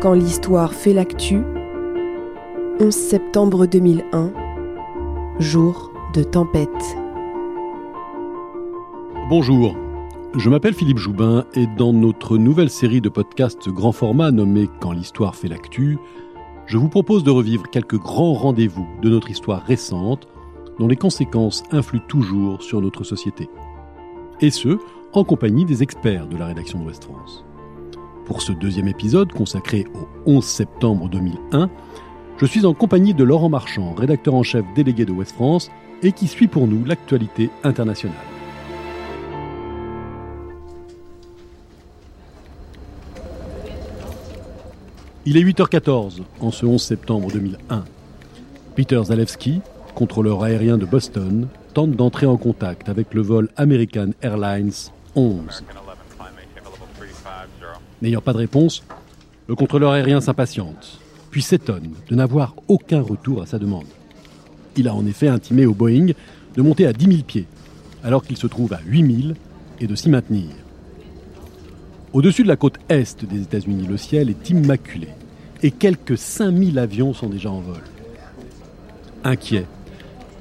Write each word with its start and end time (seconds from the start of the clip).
Quand 0.00 0.12
l'histoire 0.12 0.74
fait 0.74 0.92
l'actu, 0.92 1.42
11 2.78 2.94
septembre 2.94 3.66
2001, 3.66 4.32
jour 5.40 5.92
de 6.14 6.22
tempête. 6.22 6.68
Bonjour, 9.28 9.76
je 10.36 10.48
m'appelle 10.50 10.74
Philippe 10.74 10.98
Joubin 10.98 11.46
et 11.54 11.66
dans 11.66 11.92
notre 11.92 12.38
nouvelle 12.38 12.70
série 12.70 13.00
de 13.00 13.08
podcasts 13.08 13.68
grand 13.70 13.90
format 13.90 14.30
nommée 14.30 14.70
Quand 14.78 14.92
l'histoire 14.92 15.34
fait 15.34 15.48
l'actu, 15.48 15.98
je 16.66 16.78
vous 16.78 16.88
propose 16.88 17.24
de 17.24 17.32
revivre 17.32 17.68
quelques 17.68 17.98
grands 17.98 18.34
rendez-vous 18.34 18.86
de 19.02 19.08
notre 19.08 19.32
histoire 19.32 19.64
récente 19.64 20.28
dont 20.78 20.86
les 20.86 20.94
conséquences 20.94 21.64
influent 21.72 22.06
toujours 22.06 22.62
sur 22.62 22.80
notre 22.80 23.02
société. 23.02 23.50
Et 24.40 24.50
ce, 24.50 24.78
en 25.12 25.24
compagnie 25.24 25.64
des 25.64 25.82
experts 25.82 26.28
de 26.28 26.36
la 26.36 26.46
rédaction 26.46 26.78
d'Ouest 26.78 27.02
France. 27.02 27.44
Pour 28.28 28.42
ce 28.42 28.52
deuxième 28.52 28.88
épisode 28.88 29.32
consacré 29.32 29.86
au 30.26 30.36
11 30.36 30.44
septembre 30.44 31.08
2001, 31.08 31.70
je 32.36 32.44
suis 32.44 32.66
en 32.66 32.74
compagnie 32.74 33.14
de 33.14 33.24
Laurent 33.24 33.48
Marchand, 33.48 33.94
rédacteur 33.94 34.34
en 34.34 34.42
chef 34.42 34.66
délégué 34.76 35.06
de 35.06 35.12
Ouest 35.12 35.34
France, 35.34 35.70
et 36.02 36.12
qui 36.12 36.26
suit 36.26 36.46
pour 36.46 36.66
nous 36.66 36.84
l'actualité 36.84 37.48
internationale. 37.64 38.14
Il 45.24 45.38
est 45.38 45.42
8h14 45.42 46.20
en 46.40 46.50
ce 46.50 46.66
11 46.66 46.82
septembre 46.82 47.32
2001. 47.32 47.84
Peter 48.76 49.00
Zalewski, 49.04 49.62
contrôleur 49.94 50.42
aérien 50.42 50.76
de 50.76 50.84
Boston, 50.84 51.48
tente 51.72 51.92
d'entrer 51.92 52.26
en 52.26 52.36
contact 52.36 52.90
avec 52.90 53.14
le 53.14 53.22
vol 53.22 53.48
American 53.56 54.10
Airlines 54.20 54.72
11. 55.16 55.64
N'ayant 58.00 58.20
pas 58.20 58.32
de 58.32 58.38
réponse, 58.38 58.82
le 59.48 59.56
contrôleur 59.56 59.92
aérien 59.92 60.20
s'impatiente, 60.20 61.00
puis 61.30 61.42
s'étonne 61.42 61.90
de 62.08 62.14
n'avoir 62.14 62.54
aucun 62.68 63.00
retour 63.00 63.42
à 63.42 63.46
sa 63.46 63.58
demande. 63.58 63.86
Il 64.76 64.88
a 64.88 64.94
en 64.94 65.06
effet 65.06 65.28
intimé 65.28 65.66
au 65.66 65.74
Boeing 65.74 66.12
de 66.54 66.62
monter 66.62 66.86
à 66.86 66.92
10 66.92 67.06
000 67.06 67.22
pieds, 67.24 67.46
alors 68.04 68.22
qu'il 68.22 68.36
se 68.36 68.46
trouve 68.46 68.72
à 68.72 68.80
8 68.86 69.22
000, 69.22 69.34
et 69.80 69.86
de 69.86 69.94
s'y 69.94 70.10
maintenir. 70.10 70.50
Au-dessus 72.12 72.42
de 72.42 72.48
la 72.48 72.56
côte 72.56 72.78
est 72.88 73.24
des 73.24 73.42
États-Unis, 73.42 73.86
le 73.86 73.96
ciel 73.96 74.30
est 74.30 74.50
immaculé, 74.50 75.08
et 75.62 75.70
quelques 75.70 76.16
5000 76.16 76.78
avions 76.78 77.12
sont 77.14 77.28
déjà 77.28 77.50
en 77.50 77.60
vol. 77.60 77.82
Inquiet, 79.24 79.66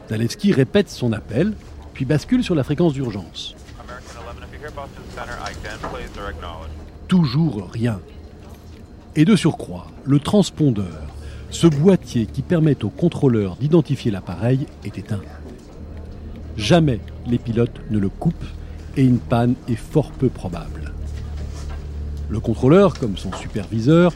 Zalewski 0.09 0.53
répète 0.53 0.89
son 0.89 1.11
appel, 1.11 1.53
puis 1.93 2.05
bascule 2.05 2.43
sur 2.43 2.55
la 2.55 2.63
fréquence 2.63 2.93
d'urgence. 2.93 3.55
Toujours 7.07 7.69
rien. 7.71 8.01
Et 9.15 9.23
de 9.23 9.35
surcroît, 9.35 9.87
le 10.03 10.19
transpondeur, 10.19 11.07
ce 11.49 11.67
boîtier 11.67 12.25
qui 12.25 12.41
permet 12.41 12.83
au 12.83 12.89
contrôleur 12.89 13.55
d'identifier 13.55 14.11
l'appareil, 14.11 14.67
est 14.83 14.97
éteint. 14.97 15.21
Jamais 16.57 16.99
les 17.25 17.37
pilotes 17.37 17.79
ne 17.89 17.99
le 17.99 18.09
coupent 18.09 18.35
et 18.97 19.03
une 19.03 19.19
panne 19.19 19.55
est 19.69 19.75
fort 19.75 20.11
peu 20.11 20.27
probable. 20.27 20.91
Le 22.29 22.39
contrôleur, 22.41 22.99
comme 22.99 23.15
son 23.15 23.31
superviseur, 23.31 24.11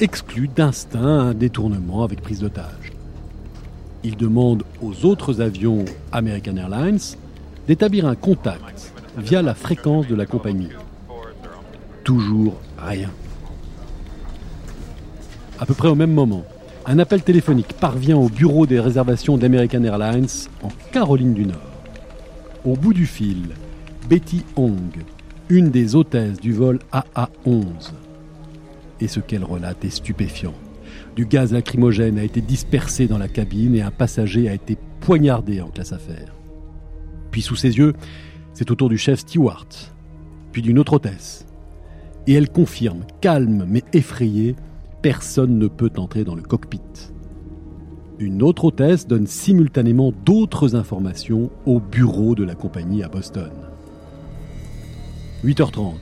exclut 0.00 0.48
d'instinct 0.48 1.00
un 1.00 1.34
détournement 1.34 2.04
avec 2.04 2.20
prise 2.20 2.40
d'otage. 2.40 2.92
Il 4.02 4.16
demande 4.16 4.64
aux 4.82 5.06
autres 5.06 5.40
avions 5.40 5.86
American 6.12 6.56
Airlines 6.56 6.98
d'établir 7.66 8.06
un 8.06 8.16
contact 8.16 8.92
via 9.16 9.40
la 9.40 9.54
fréquence 9.54 10.06
de 10.08 10.14
la 10.14 10.26
compagnie. 10.26 10.68
Toujours 12.04 12.60
rien. 12.78 13.10
À 15.58 15.66
peu 15.66 15.72
près 15.72 15.88
au 15.88 15.94
même 15.94 16.12
moment, 16.12 16.44
un 16.84 16.98
appel 16.98 17.22
téléphonique 17.22 17.72
parvient 17.72 18.18
au 18.18 18.28
bureau 18.28 18.66
des 18.66 18.78
réservations 18.78 19.38
d'American 19.38 19.82
Airlines 19.84 20.28
en 20.62 20.68
Caroline 20.92 21.32
du 21.32 21.46
Nord. 21.46 21.56
Au 22.64 22.74
bout 22.74 22.92
du 22.92 23.06
fil, 23.06 23.54
Betty 24.08 24.44
Hong, 24.56 25.04
une 25.48 25.70
des 25.70 25.94
hôtesses 25.94 26.40
du 26.40 26.52
vol 26.52 26.78
AA-11. 26.92 27.92
Et 29.00 29.08
ce 29.08 29.20
qu'elle 29.20 29.44
relate 29.44 29.82
est 29.84 29.90
stupéfiant. 29.90 30.54
Du 31.16 31.24
gaz 31.24 31.52
lacrymogène 31.52 32.18
a 32.18 32.24
été 32.24 32.42
dispersé 32.42 33.06
dans 33.06 33.18
la 33.18 33.28
cabine 33.28 33.74
et 33.76 33.82
un 33.82 33.90
passager 33.90 34.48
a 34.48 34.54
été 34.54 34.76
poignardé 35.00 35.62
en 35.62 35.68
classe 35.68 35.92
affaires. 35.92 36.34
Puis 37.30 37.40
sous 37.40 37.56
ses 37.56 37.78
yeux, 37.78 37.94
c'est 38.52 38.70
au 38.70 38.74
tour 38.74 38.88
du 38.88 38.98
chef 38.98 39.20
Stewart, 39.20 39.68
puis 40.52 40.60
d'une 40.60 40.78
autre 40.78 40.94
hôtesse. 40.94 41.46
Et 42.26 42.32
elle 42.32 42.50
confirme, 42.50 43.04
calme 43.20 43.66
mais 43.68 43.82
effrayée, 43.92 44.56
personne 45.02 45.58
ne 45.58 45.68
peut 45.68 45.92
entrer 45.96 46.24
dans 46.24 46.34
le 46.34 46.42
cockpit. 46.42 46.80
Une 48.18 48.42
autre 48.42 48.64
hôtesse 48.64 49.06
donne 49.06 49.26
simultanément 49.26 50.12
d'autres 50.24 50.76
informations 50.76 51.50
au 51.66 51.80
bureau 51.80 52.34
de 52.34 52.44
la 52.44 52.54
compagnie 52.54 53.02
à 53.02 53.08
Boston. 53.08 53.50
8h30. 55.44 55.94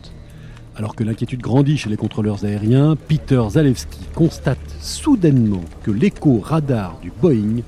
Alors 0.76 0.94
que 0.94 1.04
l'inquiétude 1.04 1.40
grandit 1.40 1.76
chez 1.76 1.90
les 1.90 1.96
contrôleurs 1.96 2.44
aériens, 2.44 2.96
Peter 2.96 3.42
Zalewski 3.50 3.98
constate 4.14 4.58
soudainement 4.80 5.64
que 5.82 5.90
l'écho 5.90 6.38
radar 6.38 6.98
du 7.02 7.10
Boeing 7.20 7.62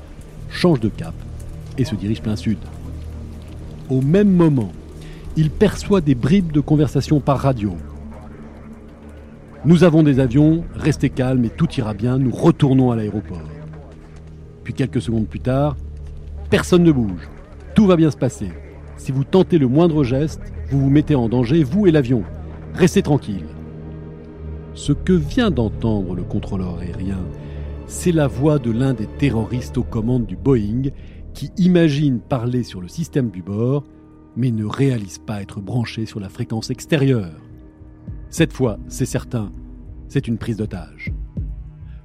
change 0.48 0.80
de 0.80 0.88
cap 0.88 1.14
et 1.76 1.84
se 1.84 1.94
dirige 1.94 2.22
plein 2.22 2.36
sud. 2.36 2.58
Au 3.90 4.00
même 4.00 4.30
moment, 4.30 4.72
il 5.36 5.50
perçoit 5.50 6.00
des 6.00 6.14
bribes 6.14 6.52
de 6.52 6.60
conversation 6.60 7.20
par 7.20 7.40
radio. 7.40 7.76
Nous 9.66 9.82
avons 9.82 10.02
des 10.02 10.20
avions, 10.20 10.62
restez 10.74 11.08
calmes 11.08 11.46
et 11.46 11.48
tout 11.48 11.72
ira 11.78 11.94
bien, 11.94 12.18
nous 12.18 12.30
retournons 12.30 12.90
à 12.90 12.96
l'aéroport. 12.96 13.48
Puis 14.62 14.74
quelques 14.74 15.00
secondes 15.00 15.26
plus 15.26 15.40
tard, 15.40 15.74
personne 16.50 16.82
ne 16.82 16.92
bouge, 16.92 17.30
tout 17.74 17.86
va 17.86 17.96
bien 17.96 18.10
se 18.10 18.16
passer. 18.18 18.50
Si 18.98 19.10
vous 19.10 19.24
tentez 19.24 19.56
le 19.56 19.66
moindre 19.66 20.04
geste, 20.04 20.42
vous 20.68 20.80
vous 20.80 20.90
mettez 20.90 21.14
en 21.14 21.30
danger, 21.30 21.64
vous 21.64 21.86
et 21.86 21.90
l'avion. 21.92 22.24
Restez 22.74 23.00
tranquille. 23.00 23.46
Ce 24.74 24.92
que 24.92 25.14
vient 25.14 25.50
d'entendre 25.50 26.14
le 26.14 26.24
contrôleur 26.24 26.78
aérien, 26.80 27.24
c'est 27.86 28.12
la 28.12 28.26
voix 28.26 28.58
de 28.58 28.70
l'un 28.70 28.92
des 28.92 29.06
terroristes 29.06 29.78
aux 29.78 29.82
commandes 29.82 30.26
du 30.26 30.36
Boeing 30.36 30.90
qui 31.32 31.50
imagine 31.56 32.20
parler 32.20 32.64
sur 32.64 32.82
le 32.82 32.88
système 32.88 33.30
du 33.30 33.42
bord, 33.42 33.84
mais 34.36 34.50
ne 34.50 34.66
réalise 34.66 35.18
pas 35.18 35.40
être 35.40 35.60
branché 35.60 36.04
sur 36.04 36.20
la 36.20 36.28
fréquence 36.28 36.68
extérieure. 36.68 37.40
Cette 38.30 38.52
fois, 38.52 38.78
c'est 38.88 39.06
certain, 39.06 39.52
c'est 40.08 40.26
une 40.28 40.38
prise 40.38 40.56
d'otage. 40.56 41.12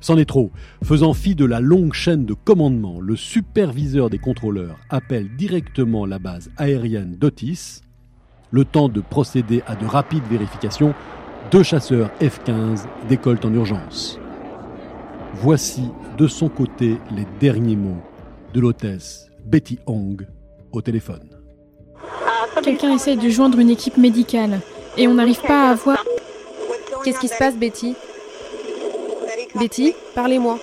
C'en 0.01 0.17
est 0.17 0.25
trop. 0.25 0.51
Faisant 0.83 1.13
fi 1.13 1.35
de 1.35 1.45
la 1.45 1.59
longue 1.59 1.93
chaîne 1.93 2.25
de 2.25 2.33
commandement, 2.33 3.01
le 3.01 3.15
superviseur 3.15 4.09
des 4.09 4.17
contrôleurs 4.17 4.77
appelle 4.89 5.35
directement 5.35 6.05
la 6.05 6.19
base 6.19 6.49
aérienne 6.57 7.17
d'Otis. 7.17 7.81
Le 8.51 8.65
temps 8.65 8.89
de 8.89 9.01
procéder 9.01 9.61
à 9.67 9.75
de 9.75 9.85
rapides 9.85 10.23
vérifications, 10.29 10.93
deux 11.51 11.63
chasseurs 11.63 12.11
F-15 12.21 12.85
décollent 13.09 13.39
en 13.43 13.53
urgence. 13.53 14.19
Voici 15.35 15.83
de 16.17 16.27
son 16.27 16.49
côté 16.49 16.97
les 17.15 17.25
derniers 17.39 17.75
mots 17.75 18.01
de 18.53 18.59
l'hôtesse 18.59 19.29
Betty 19.45 19.79
Hong 19.85 20.25
au 20.71 20.81
téléphone. 20.81 21.29
Quelqu'un 22.63 22.93
essaye 22.93 23.17
de 23.17 23.29
joindre 23.29 23.59
une 23.59 23.69
équipe 23.69 23.97
médicale 23.97 24.59
et 24.97 25.07
on 25.07 25.13
n'arrive 25.13 25.41
pas 25.41 25.69
à 25.69 25.75
voir. 25.75 25.98
Qu'est-ce 27.03 27.19
qui 27.19 27.27
se 27.27 27.37
passe, 27.37 27.55
Betty 27.55 27.95
Betty, 29.55 29.93
parlez-moi. 30.15 30.59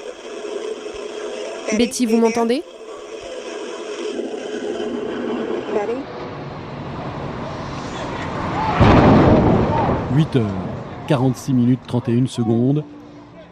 Betty, 1.76 2.06
vous 2.06 2.18
m'entendez? 2.18 2.62
8 10.16 10.36
heures, 10.36 10.46
46 11.08 11.52
minutes 11.52 11.80
31 11.86 12.26
secondes. 12.26 12.84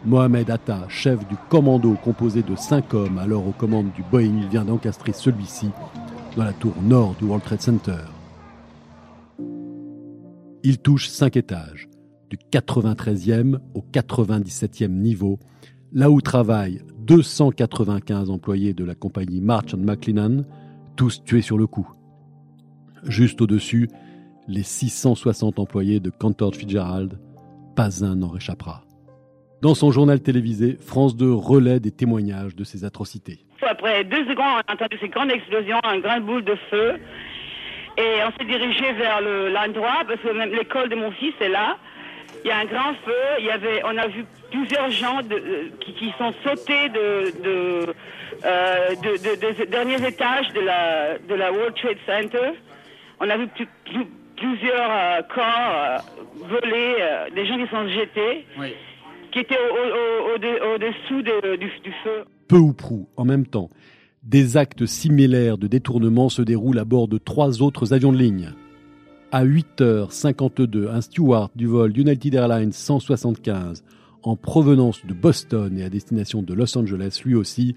Mohamed 0.03 0.49
Atta, 0.49 0.85
chef 0.87 1.19
du 1.27 1.35
commando 1.49 1.95
composé 2.03 2.41
de 2.41 2.55
5 2.55 2.93
hommes 2.93 3.17
alors 3.19 3.47
aux 3.47 3.51
commandes 3.51 3.91
du 3.95 4.03
Boeing, 4.03 4.47
vient 4.49 4.65
d'encastrer 4.65 5.13
celui-ci 5.13 5.69
dans 6.35 6.43
la 6.43 6.53
tour 6.53 6.73
nord 6.81 7.15
du 7.19 7.25
World 7.25 7.43
Trade 7.43 7.61
Center. 7.61 7.97
Il 10.63 10.79
touche 10.79 11.09
5 11.09 11.37
étages, 11.37 11.87
du 12.29 12.37
93e 12.51 13.59
au 13.73 13.81
97e 13.93 14.87
niveau, 14.87 15.39
là 15.93 16.09
où 16.09 16.21
travaillent 16.21 16.81
295 16.99 18.29
employés 18.29 18.73
de 18.73 18.83
la 18.83 18.95
compagnie 18.95 19.41
March 19.41 19.75
McLennan, 19.75 20.43
tous 20.95 21.23
tués 21.23 21.41
sur 21.41 21.57
le 21.57 21.67
coup. 21.67 21.87
Juste 23.03 23.41
au-dessus, 23.41 23.89
les 24.47 24.63
660 24.63 25.59
employés 25.59 25.99
de 25.99 26.09
Cantor 26.09 26.55
Fitzgerald, 26.55 27.19
pas 27.75 28.03
un 28.03 28.15
n'en 28.15 28.29
réchappera. 28.29 28.83
Dans 29.61 29.73
son 29.73 29.91
journal 29.91 30.21
télévisé, 30.21 30.77
France 30.79 31.15
2 31.15 31.31
relaie 31.31 31.79
des 31.79 31.91
témoignages 31.91 32.55
de 32.55 32.63
ces 32.63 32.83
atrocités. 32.85 33.45
Après 33.67 34.03
deux 34.03 34.23
secondes, 34.25 34.61
on 34.67 34.71
a 34.71 34.73
entendu 34.73 34.97
ces 35.01 35.09
grandes 35.09 35.31
explosions, 35.31 35.79
une 35.93 36.01
grande 36.01 36.25
boule 36.25 36.43
de 36.43 36.55
feu. 36.69 36.99
Et 37.97 38.19
on 38.27 38.31
s'est 38.37 38.45
dirigé 38.45 38.93
vers 38.93 39.21
le 39.21 39.49
l'endroit, 39.49 40.03
parce 40.07 40.19
que 40.21 40.55
l'école 40.55 40.89
de 40.89 40.95
mon 40.95 41.11
fils 41.11 41.33
est 41.39 41.49
là. 41.49 41.77
Il 42.45 42.49
y 42.49 42.51
a 42.51 42.59
un 42.59 42.65
grand 42.65 42.93
feu. 43.03 43.23
Il 43.39 43.45
y 43.45 43.49
avait, 43.49 43.81
on 43.83 43.97
a 43.97 44.07
vu 44.07 44.23
plusieurs 44.51 44.91
gens 44.91 45.21
de, 45.23 45.35
euh, 45.35 45.69
qui, 45.81 45.93
qui, 45.93 46.13
sont 46.17 46.31
sautés 46.43 46.89
de, 46.89 47.41
de, 47.43 47.93
euh, 48.45 48.95
de, 49.01 49.63
de, 49.63 49.65
derniers 49.65 50.07
étages 50.07 50.53
de 50.53 50.61
la, 50.61 51.17
de 51.17 51.33
la 51.33 51.51
World 51.51 51.73
Trade 51.75 51.97
Center. 52.05 52.51
On 53.19 53.27
a 53.29 53.37
vu 53.37 53.47
plusieurs 54.37 54.91
euh, 54.91 55.21
corps 55.33 56.05
voler, 56.35 56.97
des 57.33 57.47
gens 57.47 57.57
qui 57.57 57.67
sont 57.71 57.87
jetés, 57.87 58.45
qui 59.31 59.39
étaient 59.39 59.57
au-dessous 60.75 61.19
au, 61.19 61.57
du, 61.57 61.67
du 61.67 61.93
feu. 62.03 62.25
Peu 62.47 62.57
ou 62.57 62.73
prou, 62.73 63.09
en 63.17 63.25
même 63.25 63.47
temps, 63.47 63.71
des 64.21 64.57
actes 64.57 64.85
similaires 64.85 65.57
de 65.57 65.65
détournement 65.65 66.29
se 66.29 66.43
déroulent 66.43 66.77
à 66.77 66.85
bord 66.85 67.07
de 67.07 67.17
trois 67.17 67.63
autres 67.63 67.93
avions 67.93 68.11
de 68.11 68.17
ligne. 68.17 68.53
À 69.37 69.43
8h52, 69.43 70.87
un 70.87 71.01
steward 71.01 71.51
du 71.57 71.67
vol 71.67 71.91
United 71.97 72.35
Airlines 72.35 72.71
175 72.71 73.83
en 74.23 74.37
provenance 74.37 75.05
de 75.05 75.13
Boston 75.13 75.77
et 75.77 75.83
à 75.83 75.89
destination 75.89 76.41
de 76.41 76.53
Los 76.53 76.77
Angeles, 76.77 77.19
lui 77.25 77.35
aussi, 77.35 77.75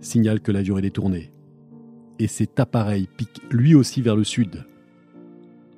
signale 0.00 0.40
que 0.40 0.50
l'avion 0.50 0.78
est 0.78 0.82
détourné. 0.82 1.30
Et 2.18 2.26
cet 2.26 2.58
appareil 2.58 3.06
pique 3.06 3.40
lui 3.52 3.76
aussi 3.76 4.02
vers 4.02 4.16
le 4.16 4.24
sud. 4.24 4.64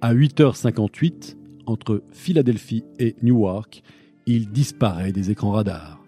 À 0.00 0.14
8h58, 0.14 1.36
entre 1.66 2.02
Philadelphie 2.12 2.86
et 2.98 3.14
Newark, 3.22 3.82
il 4.24 4.50
disparaît 4.50 5.12
des 5.12 5.30
écrans 5.30 5.50
radars. 5.50 6.02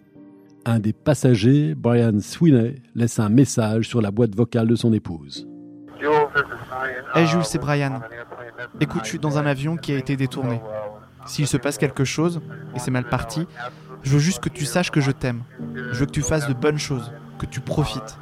Un 0.65 0.79
des 0.79 0.95
passagers, 0.95 1.75
Brian 1.75 2.21
Sweeney, 2.21 2.77
laisse 2.95 3.19
un 3.19 3.29
message 3.29 3.87
sur 3.87 4.01
la 4.01 4.11
boîte 4.11 4.35
vocale 4.35 4.67
de 4.67 4.77
son 4.77 4.95
épouse. 4.95 5.47
Hey 7.15 7.27
c'est 7.43 7.59
Brian. 7.59 8.01
Écoute, 8.81 9.03
je 9.05 9.09
suis 9.09 9.19
dans 9.19 9.39
un 9.39 9.47
avion 9.47 9.77
qui 9.77 9.93
a 9.93 9.99
été 9.99 10.17
détourné. 10.17 10.61
S'il 11.27 11.47
se 11.47 11.57
passe 11.57 11.79
quelque 11.79 12.05
chose, 12.05 12.41
et 12.75 12.79
c'est 12.79 12.91
mal 12.91 13.09
parti, 13.09 13.47
je 14.03 14.11
veux 14.11 14.19
juste 14.19 14.41
que 14.41 14.49
tu 14.49 14.65
saches 14.65 14.91
que 14.91 15.01
je 15.01 15.11
t'aime. 15.11 15.43
Je 15.75 15.99
veux 15.99 16.07
que 16.07 16.11
tu 16.11 16.23
fasses 16.23 16.47
de 16.47 16.55
bonnes 16.55 16.79
choses, 16.79 17.13
que 17.39 17.47
tu 17.47 17.61
profites. 17.61 18.19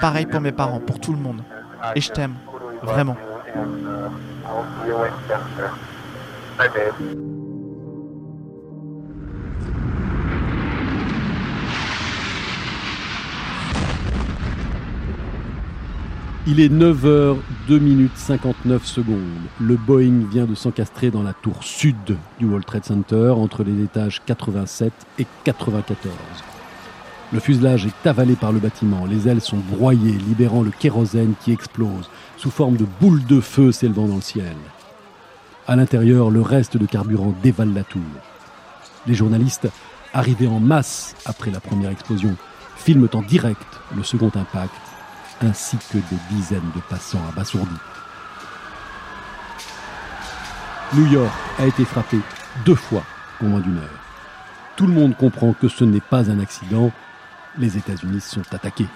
Pareil 0.00 0.26
pour 0.26 0.40
mes 0.40 0.52
parents, 0.52 0.80
pour 0.80 1.00
tout 1.00 1.12
le 1.12 1.18
monde. 1.18 1.42
Et 1.94 2.00
je 2.00 2.10
t'aime, 2.10 2.34
vraiment. 2.82 3.16
Il 16.46 16.60
est 16.60 16.68
9h, 16.68 17.38
2 17.68 17.78
minutes 17.78 18.16
59 18.16 18.84
secondes. 18.84 19.16
Le 19.58 19.76
Boeing 19.76 20.26
vient 20.30 20.44
de 20.44 20.54
s'encastrer 20.54 21.10
dans 21.10 21.22
la 21.22 21.32
tour 21.32 21.64
sud 21.64 22.18
du 22.38 22.44
World 22.44 22.66
Trade 22.66 22.84
Center 22.84 23.30
entre 23.30 23.64
les 23.64 23.82
étages 23.82 24.20
87 24.26 24.92
et 25.20 25.26
94. 25.44 26.12
Le 27.32 27.40
fuselage 27.40 27.86
est 27.86 28.06
avalé 28.06 28.34
par 28.34 28.52
le 28.52 28.58
bâtiment, 28.58 29.06
les 29.06 29.26
ailes 29.26 29.40
sont 29.40 29.56
broyées, 29.56 30.18
libérant 30.28 30.60
le 30.60 30.70
kérosène 30.70 31.32
qui 31.40 31.50
explose, 31.50 32.10
sous 32.36 32.50
forme 32.50 32.76
de 32.76 32.84
boules 33.00 33.24
de 33.24 33.40
feu 33.40 33.72
s'élevant 33.72 34.06
dans 34.06 34.16
le 34.16 34.20
ciel. 34.20 34.56
À 35.66 35.76
l'intérieur, 35.76 36.30
le 36.30 36.42
reste 36.42 36.76
de 36.76 36.84
carburant 36.84 37.34
dévale 37.42 37.72
la 37.72 37.84
tour. 37.84 38.02
Les 39.06 39.14
journalistes, 39.14 39.70
arrivés 40.12 40.46
en 40.46 40.60
masse 40.60 41.16
après 41.24 41.50
la 41.50 41.60
première 41.60 41.90
explosion, 41.90 42.36
filment 42.76 43.08
en 43.14 43.22
direct 43.22 43.80
le 43.96 44.02
second 44.02 44.30
impact 44.34 44.93
ainsi 45.40 45.76
que 45.90 45.98
des 45.98 46.20
dizaines 46.30 46.70
de 46.74 46.80
passants 46.88 47.22
abasourdis. 47.28 47.70
New 50.94 51.06
York 51.06 51.32
a 51.58 51.66
été 51.66 51.84
frappé 51.84 52.18
deux 52.64 52.74
fois 52.74 53.02
en 53.42 53.46
moins 53.46 53.60
d'une 53.60 53.78
heure. 53.78 54.00
Tout 54.76 54.86
le 54.86 54.92
monde 54.92 55.16
comprend 55.16 55.52
que 55.52 55.68
ce 55.68 55.84
n'est 55.84 56.00
pas 56.00 56.30
un 56.30 56.40
accident, 56.40 56.92
les 57.58 57.76
États-Unis 57.76 58.20
sont 58.20 58.42
attaqués. 58.52 58.86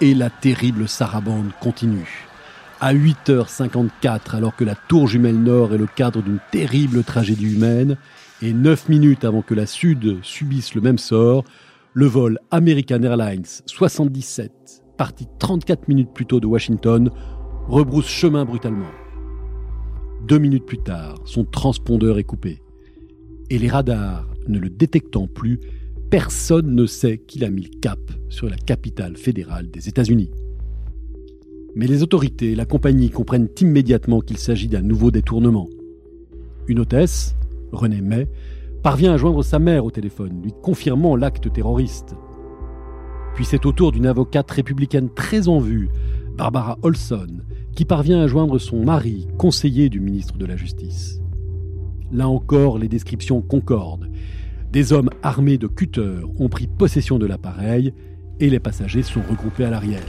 Et 0.00 0.14
la 0.14 0.30
terrible 0.30 0.88
sarabande 0.88 1.52
continue. 1.60 2.26
À 2.80 2.92
8h54, 2.92 4.36
alors 4.36 4.54
que 4.54 4.64
la 4.64 4.74
tour 4.74 5.08
jumelle 5.08 5.42
nord 5.42 5.74
est 5.74 5.78
le 5.78 5.86
cadre 5.86 6.20
d'une 6.20 6.40
terrible 6.50 7.04
tragédie 7.04 7.54
humaine, 7.54 7.96
et 8.42 8.52
9 8.52 8.90
minutes 8.90 9.24
avant 9.24 9.40
que 9.40 9.54
la 9.54 9.66
Sud 9.66 10.18
subisse 10.22 10.74
le 10.74 10.82
même 10.82 10.98
sort, 10.98 11.44
le 11.94 12.06
vol 12.06 12.38
American 12.50 13.02
Airlines 13.02 13.46
77 13.64 14.85
parti 14.96 15.26
34 15.38 15.88
minutes 15.88 16.10
plus 16.12 16.26
tôt 16.26 16.40
de 16.40 16.46
Washington, 16.46 17.10
rebrousse 17.68 18.08
chemin 18.08 18.44
brutalement. 18.44 18.90
Deux 20.26 20.38
minutes 20.38 20.66
plus 20.66 20.78
tard, 20.78 21.16
son 21.24 21.44
transpondeur 21.44 22.18
est 22.18 22.24
coupé. 22.24 22.62
Et 23.50 23.58
les 23.58 23.68
radars 23.68 24.26
ne 24.48 24.58
le 24.58 24.70
détectant 24.70 25.26
plus, 25.26 25.60
personne 26.10 26.74
ne 26.74 26.86
sait 26.86 27.18
qu'il 27.18 27.44
a 27.44 27.50
mis 27.50 27.62
le 27.62 27.80
cap 27.80 28.00
sur 28.28 28.48
la 28.48 28.56
capitale 28.56 29.16
fédérale 29.16 29.70
des 29.70 29.88
États-Unis. 29.88 30.30
Mais 31.74 31.86
les 31.86 32.02
autorités 32.02 32.52
et 32.52 32.56
la 32.56 32.64
compagnie 32.64 33.10
comprennent 33.10 33.48
immédiatement 33.60 34.20
qu'il 34.20 34.38
s'agit 34.38 34.68
d'un 34.68 34.82
nouveau 34.82 35.10
détournement. 35.10 35.68
Une 36.68 36.80
hôtesse, 36.80 37.36
Renée 37.70 38.00
May, 38.00 38.26
parvient 38.82 39.12
à 39.12 39.16
joindre 39.16 39.42
sa 39.42 39.58
mère 39.58 39.84
au 39.84 39.90
téléphone, 39.90 40.40
lui 40.42 40.52
confirmant 40.62 41.16
l'acte 41.16 41.52
terroriste. 41.52 42.14
Puis 43.36 43.44
c'est 43.44 43.66
au 43.66 43.72
tour 43.72 43.92
d'une 43.92 44.06
avocate 44.06 44.50
républicaine 44.50 45.10
très 45.10 45.46
en 45.46 45.60
vue, 45.60 45.90
Barbara 46.38 46.78
Olson, 46.80 47.26
qui 47.74 47.84
parvient 47.84 48.22
à 48.22 48.26
joindre 48.26 48.58
son 48.58 48.82
mari, 48.82 49.28
conseiller 49.36 49.90
du 49.90 50.00
ministre 50.00 50.38
de 50.38 50.46
la 50.46 50.56
Justice. 50.56 51.20
Là 52.10 52.28
encore, 52.28 52.78
les 52.78 52.88
descriptions 52.88 53.42
concordent. 53.42 54.08
Des 54.72 54.94
hommes 54.94 55.10
armés 55.22 55.58
de 55.58 55.66
cutters 55.66 56.24
ont 56.38 56.48
pris 56.48 56.66
possession 56.66 57.18
de 57.18 57.26
l'appareil 57.26 57.92
et 58.40 58.48
les 58.48 58.58
passagers 58.58 59.02
sont 59.02 59.22
regroupés 59.28 59.64
à 59.64 59.70
l'arrière. 59.70 60.00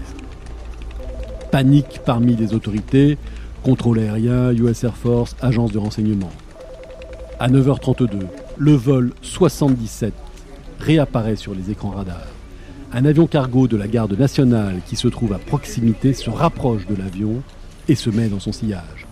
Panique 1.51 1.99
parmi 2.05 2.33
les 2.33 2.53
autorités, 2.53 3.17
contrôle 3.61 3.99
aérien, 3.99 4.53
US 4.53 4.85
Air 4.85 4.95
Force, 4.95 5.35
agence 5.41 5.73
de 5.73 5.79
renseignement. 5.79 6.31
À 7.39 7.49
9h32, 7.49 8.09
le 8.57 8.71
vol 8.71 9.11
77 9.21 10.13
réapparaît 10.79 11.35
sur 11.35 11.53
les 11.53 11.71
écrans 11.71 11.91
radars. 11.91 12.36
Un 12.97 13.05
avion 13.05 13.27
cargo 13.27 13.67
de 13.67 13.77
la 13.77 13.87
garde 13.87 14.17
nationale 14.17 14.81
qui 14.87 14.95
se 14.95 15.07
trouve 15.07 15.31
à 15.31 15.37
proximité 15.37 16.13
se 16.13 16.31
rapproche 16.31 16.87
de 16.87 16.95
l'avion 16.95 17.43
et 17.87 17.93
se 17.93 18.09
met 18.09 18.27
dans 18.27 18.39
son 18.39 18.51
sillage. 18.51 19.05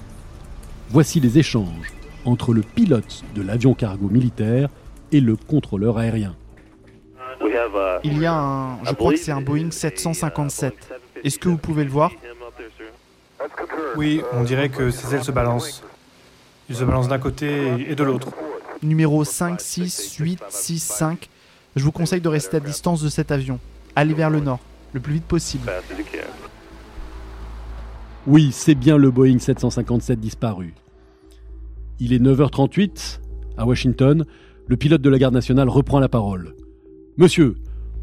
Voici 0.90 1.20
les 1.20 1.38
échanges 1.38 1.94
entre 2.26 2.52
le 2.52 2.64
pilote 2.64 3.24
de 3.36 3.44
l'avion 3.44 3.76
cargo 3.76 4.10
militaire 4.10 4.70
et 5.12 5.20
le 5.20 5.36
contrôleur 5.36 6.00
aérien. 6.00 6.36
Il 8.04 8.18
y 8.18 8.26
a 8.26 8.34
un, 8.34 8.84
je 8.84 8.94
crois 8.94 9.12
que 9.12 9.20
c'est 9.20 9.32
un 9.32 9.42
Boeing 9.42 9.70
757. 9.70 10.74
Est-ce 11.24 11.38
que 11.38 11.48
vous 11.48 11.58
pouvez 11.58 11.84
le 11.84 11.92
voir? 11.92 12.12
Oui, 13.98 14.24
on 14.34 14.42
dirait 14.42 14.70
que 14.70 14.90
ses 14.90 15.14
ailes 15.14 15.24
se 15.24 15.32
balancent. 15.32 15.84
Il 16.70 16.76
se 16.76 16.84
balance 16.84 17.08
d'un 17.08 17.20
côté 17.20 17.86
et 17.88 17.94
de 17.94 18.04
l'autre. 18.04 18.30
Numéro 18.82 19.24
56865 19.24 21.30
je 21.76 21.84
vous 21.84 21.92
conseille 21.92 22.22
de 22.22 22.30
rester 22.30 22.58
à 22.58 22.60
distance 22.60 23.02
de 23.02 23.10
cet 23.10 23.32
avion. 23.32 23.60
Allez 23.96 24.14
vers 24.14 24.30
le 24.30 24.40
nord, 24.40 24.60
le 24.94 25.00
plus 25.00 25.16
vite 25.16 25.26
possible. 25.26 25.72
Oui, 28.28 28.50
c'est 28.52 28.76
bien 28.76 28.98
le 28.98 29.12
Boeing 29.12 29.40
757 29.40 30.20
disparu. 30.20 30.74
Il 32.00 32.12
est 32.12 32.20
9h38, 32.20 33.20
à 33.58 33.66
Washington, 33.66 34.26
le 34.68 34.78
pilote 34.78 35.02
de 35.02 35.10
la 35.10 35.18
garde 35.18 35.34
nationale 35.34 35.70
reprend 35.70 36.00
la 36.00 36.10
parole. 36.10 36.56
Monsieur, 37.18 37.56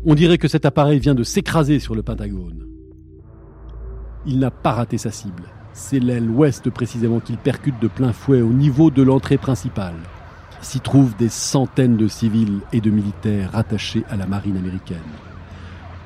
on 0.04 0.14
dirait 0.14 0.38
que 0.38 0.48
cet 0.48 0.64
appareil 0.64 0.98
vient 0.98 1.14
de 1.14 1.24
s'écraser 1.24 1.78
sur 1.78 1.94
le 1.94 2.02
Pentagone. 2.02 2.66
Il 4.24 4.38
n'a 4.38 4.50
pas 4.50 4.72
raté 4.72 4.96
sa 4.96 5.10
cible. 5.10 5.44
C'est 5.72 5.98
l'aile 5.98 6.30
ouest 6.30 6.70
précisément 6.70 7.20
qu'il 7.20 7.36
percute 7.36 7.80
de 7.80 7.88
plein 7.88 8.12
fouet 8.12 8.40
au 8.40 8.52
niveau 8.52 8.90
de 8.90 9.02
l'entrée 9.02 9.38
principale 9.38 9.96
s'y 10.62 10.80
trouvent 10.80 11.16
des 11.16 11.28
centaines 11.28 11.96
de 11.96 12.08
civils 12.08 12.60
et 12.72 12.80
de 12.80 12.90
militaires 12.90 13.52
rattachés 13.52 14.04
à 14.08 14.16
la 14.16 14.26
marine 14.26 14.56
américaine. 14.56 14.98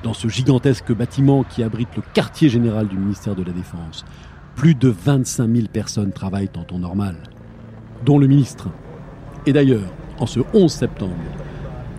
Dans 0.03 0.13
ce 0.13 0.27
gigantesque 0.27 0.93
bâtiment 0.93 1.43
qui 1.43 1.63
abrite 1.63 1.95
le 1.95 2.03
quartier 2.13 2.49
général 2.49 2.87
du 2.87 2.97
ministère 2.97 3.35
de 3.35 3.43
la 3.43 3.51
Défense, 3.51 4.05
plus 4.55 4.75
de 4.75 4.89
25 4.89 5.53
000 5.53 5.67
personnes 5.67 6.11
travaillent 6.11 6.49
en 6.55 6.63
temps 6.63 6.77
normal, 6.77 7.15
dont 8.05 8.19
le 8.19 8.27
ministre. 8.27 8.69
Et 9.47 9.53
d'ailleurs, 9.53 9.91
en 10.19 10.27
ce 10.27 10.39
11 10.53 10.71
septembre, 10.71 11.13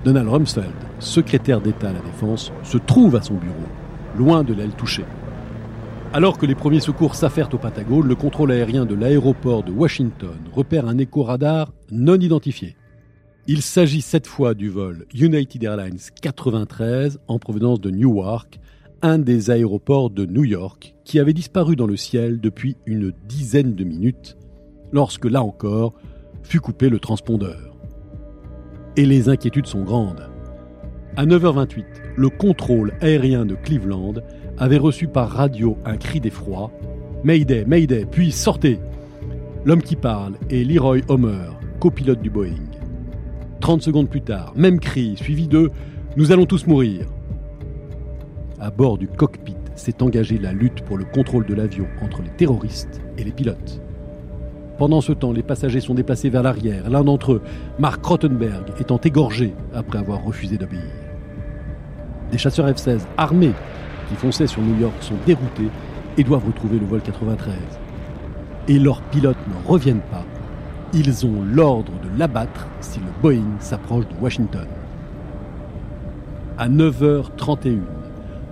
Donald 0.05 0.29
Rumsfeld, 0.29 0.75
secrétaire 1.01 1.61
d'État 1.61 1.91
à 1.91 1.93
la 1.93 2.01
Défense, 2.01 2.53
se 2.63 2.79
trouve 2.79 3.17
à 3.17 3.23
son 3.23 3.35
bureau, 3.35 3.55
loin 4.17 4.45
de 4.45 4.55
l'aile 4.55 4.75
touchée. 4.75 5.05
Alors 6.15 6.39
que 6.39 6.47
les 6.47 6.55
premiers 6.55 6.81
secours 6.81 7.17
s'affairent 7.17 7.53
au 7.53 7.59
Patagone, 7.59 8.09
le 8.09 8.15
contrôle 8.15 8.53
aérien 8.53 8.87
de 8.87 8.95
l'aéroport 8.95 9.63
de 9.63 9.73
Washington 9.73 10.39
repère 10.55 10.89
un 10.89 10.99
écho-radar 10.99 11.73
non 11.91 12.17
identifié. 12.17 12.78
Il 13.51 13.63
s'agit 13.63 14.03
cette 14.03 14.27
fois 14.27 14.53
du 14.53 14.69
vol 14.69 15.07
United 15.15 15.65
Airlines 15.65 15.97
93 16.21 17.19
en 17.29 17.39
provenance 17.39 17.81
de 17.81 17.89
Newark, 17.91 18.61
un 19.01 19.19
des 19.19 19.51
aéroports 19.51 20.11
de 20.11 20.27
New 20.27 20.45
York 20.45 20.95
qui 21.07 21.19
avait 21.19 21.33
disparu 21.33 21.75
dans 21.75 21.87
le 21.87 21.97
ciel 21.97 22.43
depuis 22.43 22.77
une 22.85 23.11
dizaine 23.27 23.75
de 23.75 23.85
minutes, 23.85 24.37
lorsque 24.93 25.25
là 25.25 25.43
encore, 25.43 25.95
fut 26.43 26.61
coupé 26.61 26.91
le 26.91 26.99
transpondeur. 26.99 27.75
Et 28.99 29.07
les 29.07 29.31
inquiétudes 29.31 29.67
sont 29.67 29.83
grandes. 29.83 30.29
À 31.17 31.25
9h28, 31.25 31.87
le 32.17 32.29
contrôle 32.29 32.93
aérien 33.01 33.47
de 33.47 33.55
Cleveland 33.55 34.17
avait 34.59 34.77
reçu 34.77 35.09
par 35.09 35.31
radio 35.31 35.79
un 35.87 35.97
cri 35.97 36.21
d'effroi 36.21 36.71
Mayday, 37.25 37.65
Mayday, 37.65 38.05
puis 38.05 38.31
sortez 38.31 38.79
L'homme 39.65 39.83
qui 39.83 39.97
parle 39.97 40.35
est 40.51 40.65
Leroy 40.65 41.01
Homer, 41.09 41.49
copilote 41.81 42.21
du 42.21 42.29
Boeing. 42.29 42.78
30 43.61 43.83
secondes 43.83 44.09
plus 44.09 44.23
tard, 44.23 44.53
même 44.57 44.81
cri, 44.81 45.17
suivi 45.17 45.49
de 45.49 45.71
Nous 46.17 46.33
allons 46.33 46.47
tous 46.47 46.67
mourir. 46.67 47.07
À 48.61 48.71
bord 48.71 48.99
du 48.99 49.09
cockpit 49.09 49.57
s'est 49.75 50.03
engagée 50.03 50.39
la 50.39 50.53
lutte 50.53 50.83
pour 50.83 50.99
le 50.99 51.05
contrôle 51.05 51.47
de 51.47 51.55
l'avion 51.55 51.87
entre 52.03 52.23
les 52.23 52.31
terroristes 52.31 53.01
et 53.17 53.25
les 53.25 53.31
pilotes. 53.31 53.81
Pendant 54.79 55.01
ce 55.01 55.13
temps, 55.13 55.33
les 55.33 55.43
passagers 55.43 55.81
sont 55.81 55.95
déplacés 55.95 56.31
vers 56.31 56.43
l'arrière, 56.43 56.89
l'un 56.89 57.03
d'entre 57.03 57.33
eux, 57.35 57.43
Mark 57.79 58.05
Rottenberg, 58.05 58.65
étant 58.81 58.99
égorgé 58.99 59.55
après 59.75 59.99
avoir 59.99 60.25
refusé 60.25 60.57
d'obéir. 60.57 60.83
Des 62.31 62.39
chasseurs 62.39 62.69
F-16 62.69 63.01
armés 63.17 63.55
qui 64.09 64.15
fonçaient 64.15 64.47
sur 64.47 64.63
New 64.63 64.79
York 64.81 64.95
sont 65.01 65.17
déroutés 65.27 65.69
et 66.17 66.25
doivent 66.25 66.47
retrouver 66.47 66.79
le 66.79 66.87
vol 66.87 67.01
93. 67.01 67.55
Et 68.69 68.79
leurs 68.79 69.03
pilotes 69.03 69.37
ne 69.49 69.69
reviennent 69.69 70.03
pas. 70.13 70.25
Ils 70.95 71.27
ont 71.27 71.43
l'ordre 71.45 71.93
de 72.03 72.19
l'abattre 72.19 72.67
si 72.81 72.99
le 72.99 73.07
Boeing 73.21 73.61
s'approche 73.61 74.07
de 74.09 74.15
Washington. 74.23 74.67
À 76.57 76.71
9h31, 76.71 77.81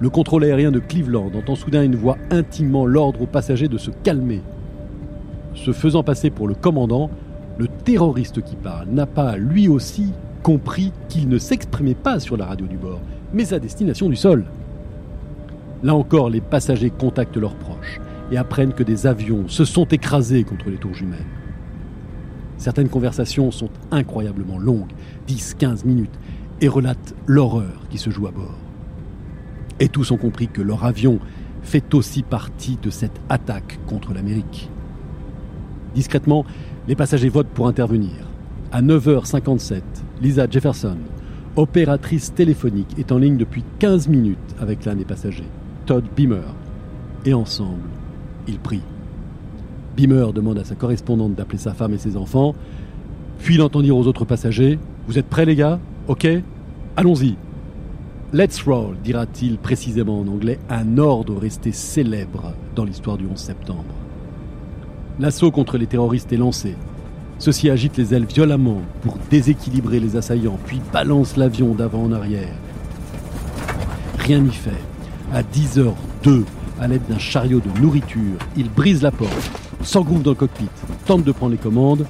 le 0.01 0.11
contrôle 0.11 0.45
aérien 0.45 0.71
de 0.71 0.79
Cleveland 0.79 1.31
entend 1.35 1.55
soudain 1.55 1.83
une 1.83 1.97
voix 1.97 2.19
intimement 2.31 2.85
l'ordre 2.85 3.23
aux 3.23 3.27
passagers 3.27 3.69
de 3.69 3.79
se 3.79 3.91
calmer. 3.91 4.43
Se 5.55 5.73
faisant 5.73 6.03
passer 6.03 6.29
pour 6.29 6.47
le 6.47 6.55
commandant, 6.55 7.09
le 7.57 7.69
terroriste 7.69 8.43
qui 8.43 8.57
parle 8.57 8.89
n'a 8.89 9.07
pas 9.07 9.39
lui 9.39 9.67
aussi 9.67 10.13
compris 10.43 10.93
qu'il 11.09 11.31
ne 11.31 11.39
s'exprimait 11.39 11.95
pas 11.95 12.21
sur 12.21 12.37
la 12.37 12.45
radio 12.45 12.67
du 12.67 12.77
bord, 12.77 13.01
mais 13.33 13.55
à 13.55 13.59
destination 13.59 14.11
du 14.11 14.17
sol. 14.17 14.45
Là 15.83 15.95
encore, 15.95 16.29
les 16.29 16.43
passagers 16.43 16.91
contactent 16.91 17.39
leurs 17.39 17.57
proches 17.57 17.99
et 18.31 18.37
apprennent 18.37 18.75
que 18.75 18.83
des 18.83 19.07
avions 19.07 19.49
se 19.49 19.65
sont 19.65 19.87
écrasés 19.87 20.45
contre 20.45 20.69
les 20.69 20.77
tours 20.77 20.95
jumelles. 20.95 21.25
Certaines 22.59 22.89
conversations 22.89 23.51
sont 23.51 23.71
incroyablement 23.91 24.59
longues, 24.59 24.93
10-15 25.29 25.87
minutes, 25.87 26.19
et 26.61 26.69
relatent 26.69 27.15
l'horreur 27.27 27.83
qui 27.91 27.99
se 27.99 28.11
joue 28.11 28.27
à 28.27 28.31
bord. 28.31 28.59
Et 29.79 29.89
tous 29.89 30.11
ont 30.11 30.17
compris 30.17 30.49
que 30.49 30.63
leur 30.63 30.85
avion 30.85 31.19
fait 31.63 31.95
aussi 31.95 32.23
partie 32.23 32.79
de 32.81 32.91
cette 32.91 33.21
attaque 33.29 33.79
contre 33.87 34.15
l'Amérique. 34.15 34.71
Discrètement, 35.95 36.45
les 36.89 36.97
passagers 36.97 37.29
votent 37.29 37.49
pour 37.49 37.69
intervenir. 37.69 38.31
À 38.73 38.83
9h57, 38.83 39.83
Lisa 40.23 40.47
Jefferson, 40.49 40.99
opératrice 41.57 42.33
téléphonique, 42.35 42.99
est 42.99 43.13
en 43.13 43.19
ligne 43.19 43.37
depuis 43.37 43.65
15 43.79 44.09
minutes 44.09 44.39
avec 44.61 44.85
l'un 44.85 44.95
des 44.95 45.05
passagers, 45.05 45.49
Todd 45.85 46.05
Beamer. 46.15 46.55
Et 47.25 47.35
ensemble, 47.35 47.89
ils 48.47 48.59
prient. 48.59 48.83
Beamer 49.97 50.33
demande 50.35 50.59
à 50.59 50.65
sa 50.65 50.75
correspondante 50.75 51.35
d'appeler 51.35 51.59
sa 51.59 51.73
femme 51.73 51.95
et 51.95 51.99
ses 51.99 52.17
enfants, 52.17 52.55
puis 53.39 53.57
il 53.57 53.83
dire 53.83 53.97
aux 53.97 54.07
autres 54.07 54.25
passagers 54.25 54.79
Vous 55.09 55.19
êtes 55.19 55.27
prêts 55.27 55.47
les 55.47 55.57
gars? 55.57 55.79
Ok? 56.07 56.27
Allons-y 56.97 57.37
Let's 58.33 58.63
roll, 58.63 58.97
dira-t-il 59.03 59.57
précisément 59.57 60.21
en 60.21 60.27
anglais, 60.27 60.59
un 60.69 60.99
ordre 60.99 61.39
resté 61.39 61.73
célèbre 61.73 62.53
dans 62.75 62.85
l'histoire 62.85 63.17
du 63.17 63.25
11 63.25 63.39
septembre. 63.39 63.85
L'assaut 65.19 65.51
contre 65.51 65.79
les 65.79 65.87
terroristes 65.87 66.33
est 66.33 66.37
lancé. 66.37 66.75
Ceux-ci 67.39 67.71
agitent 67.71 67.97
les 67.97 68.13
ailes 68.13 68.27
violemment 68.27 68.83
pour 69.03 69.17
déséquilibrer 69.31 70.01
les 70.01 70.17
assaillants, 70.17 70.59
puis 70.67 70.81
balancent 70.93 71.37
l'avion 71.37 71.75
d'avant 71.75 72.03
en 72.05 72.13
arrière. 72.13 72.55
Rien 74.19 74.41
n'y 74.41 74.51
fait. 74.51 74.83
À 75.33 75.43
10h02, 75.43 76.43
à 76.81 76.89
l'aide 76.89 77.07
d'un 77.09 77.19
chariot 77.19 77.61
de 77.61 77.81
nourriture, 77.81 78.39
ils 78.57 78.71
brisent 78.71 79.03
la 79.03 79.13
porte, 79.13 79.66
s'engouffrent 79.87 80.23
dans 80.23 80.33
le 80.33 80.37
cockpit, 80.37 80.69
tentent 81.07 81.25
de 81.25 81.33
prendre 81.33 81.53
les 81.53 81.59
commandes. 81.59 82.07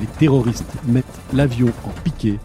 Les 0.00 0.06
terroristes 0.18 0.74
mettent 0.86 1.20
l'avion 1.32 1.68
en 1.84 1.90
piqué 2.02 2.38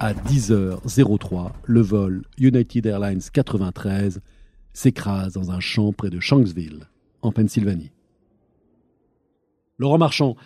à 0.00 0.14
10h03, 0.14 1.50
le 1.64 1.80
vol 1.82 2.22
United 2.38 2.86
Airlines 2.86 3.20
93 3.32 4.20
s'écrase 4.72 5.34
dans 5.34 5.50
un 5.50 5.60
champ 5.60 5.92
près 5.92 6.08
de 6.08 6.20
Shanksville, 6.20 6.88
en 7.20 7.32
Pennsylvanie. 7.32 7.90
Laurent 9.78 9.98
Marchand, 9.98 10.36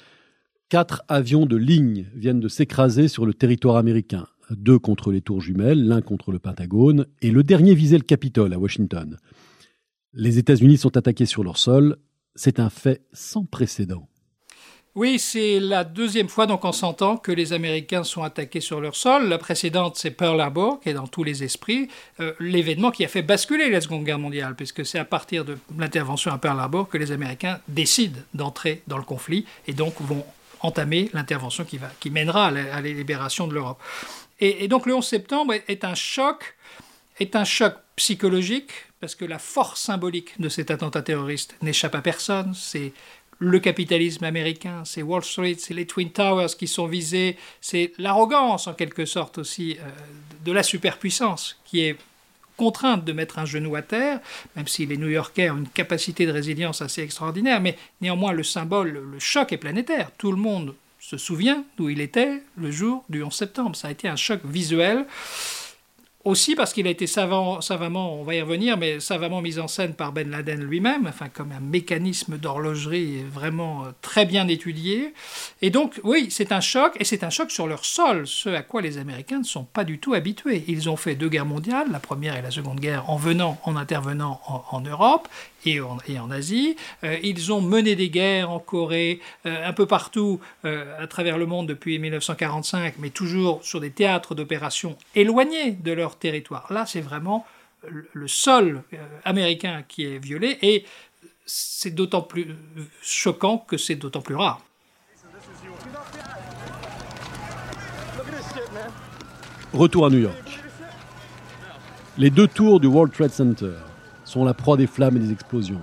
quatre 0.68 1.02
avions 1.06 1.46
de 1.46 1.56
ligne 1.56 2.06
viennent 2.16 2.40
de 2.40 2.48
s'écraser 2.48 3.06
sur 3.06 3.26
le 3.26 3.34
territoire 3.34 3.76
américain. 3.76 4.26
Deux 4.50 4.78
contre 4.80 5.12
les 5.12 5.20
tours 5.20 5.40
jumelles, 5.40 5.86
l'un 5.86 6.02
contre 6.02 6.32
le 6.32 6.40
Pentagone, 6.40 7.06
et 7.22 7.30
le 7.30 7.44
dernier 7.44 7.74
visait 7.74 7.98
le 7.98 8.02
Capitole 8.02 8.52
à 8.52 8.58
Washington. 8.58 9.16
Les 10.12 10.38
États-Unis 10.38 10.78
sont 10.78 10.96
attaqués 10.96 11.26
sur 11.26 11.44
leur 11.44 11.58
sol. 11.58 11.96
C'est 12.34 12.58
un 12.58 12.70
fait 12.70 13.02
sans 13.12 13.44
précédent. 13.44 14.08
Oui, 14.96 15.18
c'est 15.18 15.58
la 15.58 15.82
deuxième 15.82 16.28
fois 16.28 16.46
donc 16.46 16.64
en 16.64 16.70
100 16.70 17.02
ans 17.02 17.16
que 17.16 17.32
les 17.32 17.52
Américains 17.52 18.04
sont 18.04 18.22
attaqués 18.22 18.60
sur 18.60 18.80
leur 18.80 18.94
sol. 18.94 19.28
La 19.28 19.38
précédente, 19.38 19.96
c'est 19.96 20.12
Pearl 20.12 20.40
Harbor, 20.40 20.78
qui 20.80 20.88
est 20.88 20.94
dans 20.94 21.08
tous 21.08 21.24
les 21.24 21.42
esprits, 21.42 21.88
euh, 22.20 22.32
l'événement 22.38 22.92
qui 22.92 23.04
a 23.04 23.08
fait 23.08 23.22
basculer 23.22 23.70
la 23.70 23.80
Seconde 23.80 24.04
Guerre 24.04 24.20
mondiale, 24.20 24.54
puisque 24.54 24.86
c'est 24.86 25.00
à 25.00 25.04
partir 25.04 25.44
de 25.44 25.58
l'intervention 25.76 26.30
à 26.32 26.38
Pearl 26.38 26.60
Harbor 26.60 26.88
que 26.88 26.96
les 26.96 27.10
Américains 27.10 27.58
décident 27.66 28.20
d'entrer 28.34 28.82
dans 28.86 28.98
le 28.98 29.02
conflit 29.02 29.46
et 29.66 29.72
donc 29.72 29.94
vont 30.00 30.24
entamer 30.60 31.10
l'intervention 31.12 31.64
qui, 31.64 31.80
qui 31.98 32.10
mènera 32.10 32.46
à 32.46 32.50
la, 32.52 32.80
libération 32.80 33.48
de 33.48 33.54
l'Europe. 33.54 33.82
Et, 34.38 34.62
et, 34.64 34.68
donc 34.68 34.86
le 34.86 34.94
11 34.94 35.04
septembre 35.04 35.54
est 35.66 35.84
un 35.84 35.96
choc, 35.96 36.56
est 37.18 37.34
un 37.34 37.44
choc 37.44 37.74
psychologique, 37.96 38.70
parce 39.04 39.16
que 39.16 39.26
la 39.26 39.38
force 39.38 39.82
symbolique 39.82 40.40
de 40.40 40.48
cet 40.48 40.70
attentat 40.70 41.02
terroriste 41.02 41.56
n'échappe 41.60 41.94
à 41.94 42.00
personne. 42.00 42.54
C'est 42.54 42.94
le 43.38 43.58
capitalisme 43.58 44.24
américain, 44.24 44.82
c'est 44.86 45.02
Wall 45.02 45.22
Street, 45.22 45.56
c'est 45.58 45.74
les 45.74 45.86
Twin 45.86 46.10
Towers 46.10 46.56
qui 46.58 46.66
sont 46.66 46.86
visés, 46.86 47.36
c'est 47.60 47.92
l'arrogance 47.98 48.66
en 48.66 48.72
quelque 48.72 49.04
sorte 49.04 49.36
aussi 49.36 49.76
euh, 49.78 49.90
de 50.46 50.52
la 50.52 50.62
superpuissance 50.62 51.58
qui 51.66 51.82
est 51.82 51.98
contrainte 52.56 53.04
de 53.04 53.12
mettre 53.12 53.38
un 53.38 53.44
genou 53.44 53.76
à 53.76 53.82
terre, 53.82 54.20
même 54.56 54.68
si 54.68 54.86
les 54.86 54.96
New-Yorkais 54.96 55.50
ont 55.50 55.58
une 55.58 55.68
capacité 55.68 56.24
de 56.24 56.32
résilience 56.32 56.80
assez 56.80 57.02
extraordinaire, 57.02 57.60
mais 57.60 57.76
néanmoins 58.00 58.32
le 58.32 58.42
symbole, 58.42 58.88
le 58.88 59.18
choc 59.18 59.52
est 59.52 59.58
planétaire. 59.58 60.12
Tout 60.16 60.32
le 60.32 60.38
monde 60.38 60.74
se 60.98 61.18
souvient 61.18 61.62
d'où 61.76 61.90
il 61.90 62.00
était 62.00 62.42
le 62.56 62.70
jour 62.70 63.04
du 63.10 63.22
11 63.22 63.34
septembre. 63.34 63.76
Ça 63.76 63.88
a 63.88 63.90
été 63.90 64.08
un 64.08 64.16
choc 64.16 64.40
visuel 64.46 65.04
aussi 66.24 66.54
parce 66.54 66.72
qu'il 66.72 66.86
a 66.86 66.90
été 66.90 67.06
savant, 67.06 67.60
savamment, 67.60 68.18
on 68.18 68.24
va 68.24 68.34
y 68.34 68.40
revenir, 68.40 68.76
mais 68.76 69.00
savamment 69.00 69.42
mis 69.42 69.58
en 69.58 69.68
scène 69.68 69.94
par 69.94 70.12
Ben 70.12 70.30
Laden 70.30 70.62
lui-même, 70.64 71.06
enfin 71.06 71.28
comme 71.28 71.52
un 71.52 71.60
mécanisme 71.60 72.38
d'horlogerie 72.38 73.22
vraiment 73.22 73.84
euh, 73.84 73.90
très 74.00 74.24
bien 74.24 74.48
étudié. 74.48 75.12
Et 75.62 75.70
donc, 75.70 76.00
oui, 76.02 76.28
c'est 76.30 76.52
un 76.52 76.60
choc, 76.60 76.96
et 76.98 77.04
c'est 77.04 77.24
un 77.24 77.30
choc 77.30 77.50
sur 77.50 77.66
leur 77.66 77.84
sol, 77.84 78.26
ce 78.26 78.48
à 78.48 78.62
quoi 78.62 78.80
les 78.80 78.98
Américains 78.98 79.38
ne 79.38 79.44
sont 79.44 79.64
pas 79.64 79.84
du 79.84 79.98
tout 79.98 80.14
habitués. 80.14 80.64
Ils 80.68 80.88
ont 80.88 80.96
fait 80.96 81.14
deux 81.14 81.28
guerres 81.28 81.46
mondiales, 81.46 81.88
la 81.92 82.00
première 82.00 82.36
et 82.36 82.42
la 82.42 82.50
seconde 82.50 82.80
guerre, 82.80 83.10
en 83.10 83.16
venant, 83.16 83.58
en 83.64 83.76
intervenant 83.76 84.40
en 84.70 84.80
Europe, 84.80 85.28
et 85.66 85.80
en, 85.80 86.30
Asie. 86.30 86.76
Euh, 87.02 87.18
ils 87.22 87.52
ont 87.52 87.60
mené 87.60 87.96
des 87.96 88.10
guerres 88.10 88.50
en 88.50 88.58
Corée, 88.58 89.20
euh, 89.46 89.66
un 89.66 89.72
peu 89.72 89.86
partout 89.86 90.40
euh, 90.64 91.02
à 91.02 91.06
travers 91.06 91.38
le 91.38 91.46
monde 91.46 91.68
depuis 91.68 91.98
1945, 91.98 92.94
mais 92.98 93.10
toujours 93.10 93.64
sur 93.64 93.80
des 93.80 93.90
théâtres 93.90 94.34
d'opérations 94.34 94.96
éloignés 95.14 95.72
de 95.72 95.92
leur 95.92 96.16
territoire. 96.16 96.72
Là, 96.72 96.86
c'est 96.86 97.00
vraiment 97.00 97.46
le 97.86 98.28
sol 98.28 98.82
américain 99.26 99.84
qui 99.86 100.06
est 100.06 100.18
violé 100.18 100.56
et 100.62 100.86
c'est 101.44 101.94
d'autant 101.94 102.22
plus 102.22 102.46
choquant 103.02 103.58
que 103.58 103.76
c'est 103.76 103.96
d'autant 103.96 104.22
plus 104.22 104.36
rare. 104.36 104.62
Retour 109.74 110.06
à 110.06 110.10
New 110.10 110.20
York. 110.20 110.60
Les 112.16 112.30
deux 112.30 112.48
tours 112.48 112.80
du 112.80 112.86
World 112.86 113.12
Trade 113.12 113.32
Center 113.32 113.74
la 114.42 114.54
proie 114.54 114.76
des 114.76 114.88
flammes 114.88 115.16
et 115.16 115.20
des 115.20 115.30
explosions. 115.30 115.82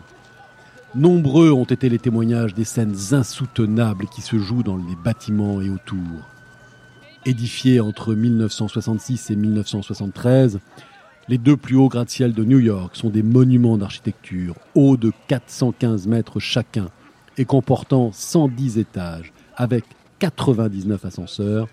Nombreux 0.93 1.51
ont 1.51 1.63
été 1.63 1.87
les 1.87 1.99
témoignages 1.99 2.53
des 2.53 2.65
scènes 2.65 2.95
insoutenables 3.11 4.07
qui 4.07 4.21
se 4.21 4.37
jouent 4.37 4.63
dans 4.63 4.75
les 4.75 4.97
bâtiments 5.01 5.61
et 5.61 5.69
autour. 5.69 6.27
Édifiés 7.25 7.79
entre 7.79 8.13
1966 8.13 9.29
et 9.29 9.37
1973, 9.37 10.59
les 11.29 11.37
deux 11.37 11.55
plus 11.55 11.77
hauts 11.77 11.87
gratte-ciel 11.87 12.33
de 12.33 12.43
New 12.43 12.59
York 12.59 12.97
sont 12.97 13.09
des 13.09 13.23
monuments 13.23 13.77
d'architecture, 13.77 14.55
hauts 14.75 14.97
de 14.97 15.13
415 15.29 16.07
mètres 16.07 16.41
chacun 16.41 16.89
et 17.37 17.45
comportant 17.45 18.11
110 18.11 18.79
étages, 18.79 19.31
avec 19.55 19.85
99 20.19 21.05
ascenseurs, 21.05 21.69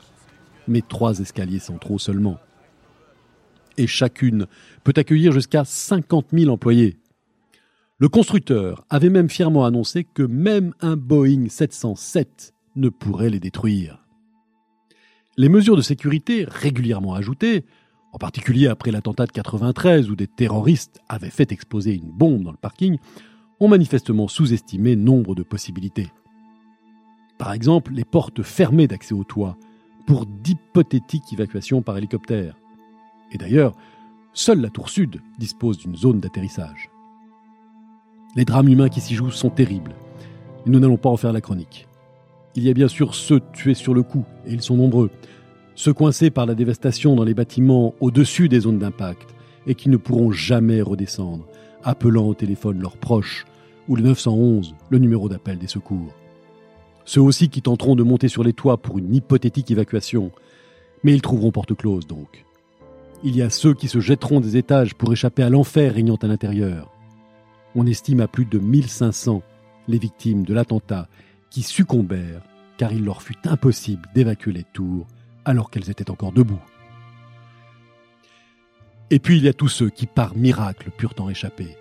mais 0.69 0.83
trois 0.87 1.19
escaliers 1.19 1.59
centraux 1.59 1.99
seulement 1.99 2.39
et 3.79 3.87
chacune 3.87 4.47
peut 4.85 4.93
accueillir 4.97 5.33
jusqu'à 5.33 5.65
50 5.65 6.29
000 6.33 6.51
employés. 6.51 6.99
Le 7.99 8.09
constructeur 8.09 8.85
avait 8.91 9.11
même 9.11 9.29
fièrement 9.29 9.65
annoncé 9.65 10.05
que 10.05 10.23
même 10.23 10.73
un 10.81 10.97
Boeing 10.97 11.49
707 11.49 12.55
ne 12.77 12.91
pourrait 12.91 13.31
les 13.31 13.41
détruire. 13.41 14.05
Les 15.37 15.49
mesures 15.49 15.77
de 15.77 15.83
sécurité 15.83 16.45
régulièrement 16.47 17.15
ajoutées, 17.15 17.65
en 18.13 18.19
particulier 18.19 18.69
après 18.69 18.91
l'attentat 18.91 19.27
de 19.27 19.33
93 19.33 20.11
où 20.11 20.17
des 20.17 20.27
terroristes 20.27 21.01
avaient 21.09 21.31
fait 21.31 21.53
exploser 21.53 21.95
une 21.95 22.11
bombe 22.11 22.45
dans 22.45 22.53
le 22.53 22.57
parking, 22.57 22.99
ont 23.61 23.69
manifestement 23.69 24.29
sous-estimé 24.29 24.97
nombre 24.97 25.35
de 25.35 25.43
possibilités. 25.43 26.09
Par 27.39 27.53
exemple, 27.53 27.93
les 27.93 28.05
portes 28.05 28.43
fermées 28.43 28.89
d'accès 28.89 29.15
au 29.15 29.25
toit 29.25 29.57
pour 30.07 30.27
d'hypothétiques 30.27 31.33
évacuations 31.33 31.83
par 31.83 31.99
hélicoptère. 31.99 32.57
Et 33.33 33.39
d'ailleurs, 33.39 33.75
seule 34.33 34.61
la 34.61 34.71
tour 34.71 34.89
sud 34.89 35.21
dispose 35.39 35.79
d'une 35.79 35.97
zone 35.97 36.21
d'atterrissage. 36.21 36.91
Les 38.37 38.45
drames 38.45 38.69
humains 38.69 38.89
qui 38.89 39.01
s'y 39.01 39.15
jouent 39.15 39.31
sont 39.31 39.51
terribles. 39.51 39.95
Et 40.67 40.71
nous 40.71 40.81
n'allons 40.81 40.97
pas 40.97 41.09
en 41.09 41.17
faire 41.17 41.33
la 41.33 41.41
chronique. 41.41 41.87
Il 42.55 42.65
y 42.65 42.71
a 42.71 42.75
bien 42.75 42.89
sûr 42.89 43.15
ceux 43.15 43.41
tués 43.53 43.75
sur 43.75 43.95
le 43.95 44.03
coup, 44.03 44.25
et 44.47 44.53
ils 44.53 44.63
sont 44.63 44.77
nombreux. 44.77 45.11
Ceux 45.75 45.93
coincés 45.93 46.31
par 46.31 46.47
la 46.47 46.55
dévastation 46.55 47.15
dans 47.15 47.25
les 47.25 47.35
bâtiments 47.35 47.95
au-dessus 48.01 48.49
des 48.49 48.61
zones 48.61 48.79
d'impact, 48.79 49.35
et 49.67 49.75
qui 49.75 49.89
ne 49.89 49.97
pourront 49.97 50.31
jamais 50.31 50.83
redescendre, 50.83 51.47
appelant 51.85 52.27
au 52.27 52.35
téléphone 52.35 52.81
leurs 52.81 52.97
proches, 52.97 53.45
ou 53.87 53.97
le 53.97 54.03
911, 54.03 54.75
le 54.91 54.99
numéro 54.99 55.29
d'appel 55.29 55.59
des 55.59 55.67
secours. 55.67 56.13
Ceux 57.05 57.23
aussi 57.23 57.49
qui 57.49 57.63
tenteront 57.63 57.97
de 57.97 58.03
monter 58.03 58.29
sur 58.29 58.45
les 58.45 58.53
toits 58.53 58.77
pour 58.77 58.99
une 58.99 59.15
hypothétique 59.15 59.71
évacuation, 59.71 60.31
mais 61.03 61.15
ils 61.15 61.23
trouveront 61.23 61.53
porte 61.53 61.75
close 61.75 62.07
donc. 62.07 62.45
Il 63.25 63.37
y 63.37 63.43
a 63.43 63.51
ceux 63.51 63.75
qui 63.75 63.89
se 63.89 63.99
jetteront 63.99 64.41
des 64.41 64.57
étages 64.57 64.95
pour 64.95 65.13
échapper 65.13 65.43
à 65.43 65.51
l'enfer 65.51 65.95
régnant 65.95 66.17
à 66.17 66.29
l'intérieur. 66.29 66.93
On 67.75 67.87
estime 67.87 68.21
à 68.21 68.29
plus 68.29 68.45
de 68.45 68.59
1500 68.59 69.43
les 69.89 69.99
victimes 69.99 70.45
de 70.45 70.55
l'attentat 70.55 71.09
qui 71.51 71.63
succombèrent 71.63 72.43
car 72.77 72.93
il 72.93 73.05
leur 73.05 73.23
fut 73.23 73.39
impossible 73.45 74.09
d'évacuer 74.15 74.53
les 74.53 74.65
tours 74.73 75.07
alors 75.45 75.71
qu'elles 75.71 75.91
étaient 75.91 76.11
encore 76.11 76.33
debout. 76.33 76.61
Et 79.11 79.19
puis 79.19 79.39
il 79.39 79.45
y 79.45 79.49
a 79.49 79.53
tous 79.55 79.69
ceux 79.69 79.91
qui 79.91 80.07
par 80.07 80.37
miracle 80.37 80.91
purent 80.97 81.15
en 81.19 81.29
échapper, 81.29 81.77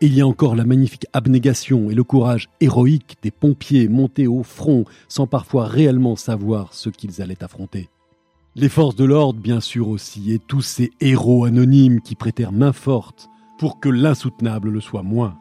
il 0.00 0.14
y 0.14 0.20
a 0.20 0.26
encore 0.26 0.56
la 0.56 0.64
magnifique 0.64 1.06
abnégation 1.12 1.88
et 1.88 1.94
le 1.94 2.02
courage 2.02 2.48
héroïque 2.60 3.18
des 3.22 3.30
pompiers 3.30 3.88
montés 3.88 4.26
au 4.26 4.42
front 4.42 4.84
sans 5.06 5.28
parfois 5.28 5.66
réellement 5.66 6.16
savoir 6.16 6.74
ce 6.74 6.88
qu'ils 6.88 7.22
allaient 7.22 7.44
affronter. 7.44 7.88
Les 8.54 8.68
forces 8.68 8.96
de 8.96 9.04
l'ordre, 9.06 9.40
bien 9.40 9.60
sûr 9.60 9.88
aussi, 9.88 10.30
et 10.30 10.38
tous 10.38 10.60
ces 10.60 10.90
héros 11.00 11.46
anonymes 11.46 12.02
qui 12.02 12.14
prêtèrent 12.14 12.52
main 12.52 12.74
forte 12.74 13.30
pour 13.58 13.80
que 13.80 13.88
l'insoutenable 13.88 14.68
le 14.68 14.80
soit 14.80 15.02
moins. 15.02 15.38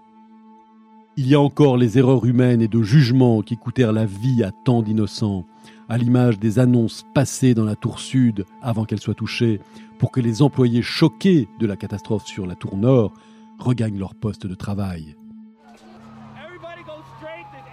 Il 1.17 1.27
y 1.27 1.35
a 1.35 1.41
encore 1.41 1.75
les 1.75 1.97
erreurs 1.97 2.23
humaines 2.25 2.61
et 2.61 2.69
de 2.69 2.81
jugement 2.81 3.41
qui 3.41 3.57
coûtèrent 3.57 3.91
la 3.91 4.05
vie 4.05 4.43
à 4.45 4.51
tant 4.51 4.81
d'innocents, 4.81 5.45
à 5.89 5.97
l'image 5.97 6.39
des 6.39 6.57
annonces 6.57 7.03
passées 7.13 7.53
dans 7.53 7.65
la 7.65 7.75
tour 7.75 7.99
sud 7.99 8.45
avant 8.61 8.85
qu'elle 8.85 9.01
soit 9.01 9.13
touchée, 9.13 9.59
pour 9.99 10.11
que 10.11 10.21
les 10.21 10.41
employés 10.41 10.81
choqués 10.81 11.49
de 11.59 11.67
la 11.67 11.75
catastrophe 11.75 12.25
sur 12.27 12.47
la 12.47 12.55
tour 12.55 12.77
nord 12.77 13.11
regagnent 13.59 13.99
leur 13.99 14.15
poste 14.15 14.47
de 14.47 14.55
travail. 14.55 15.17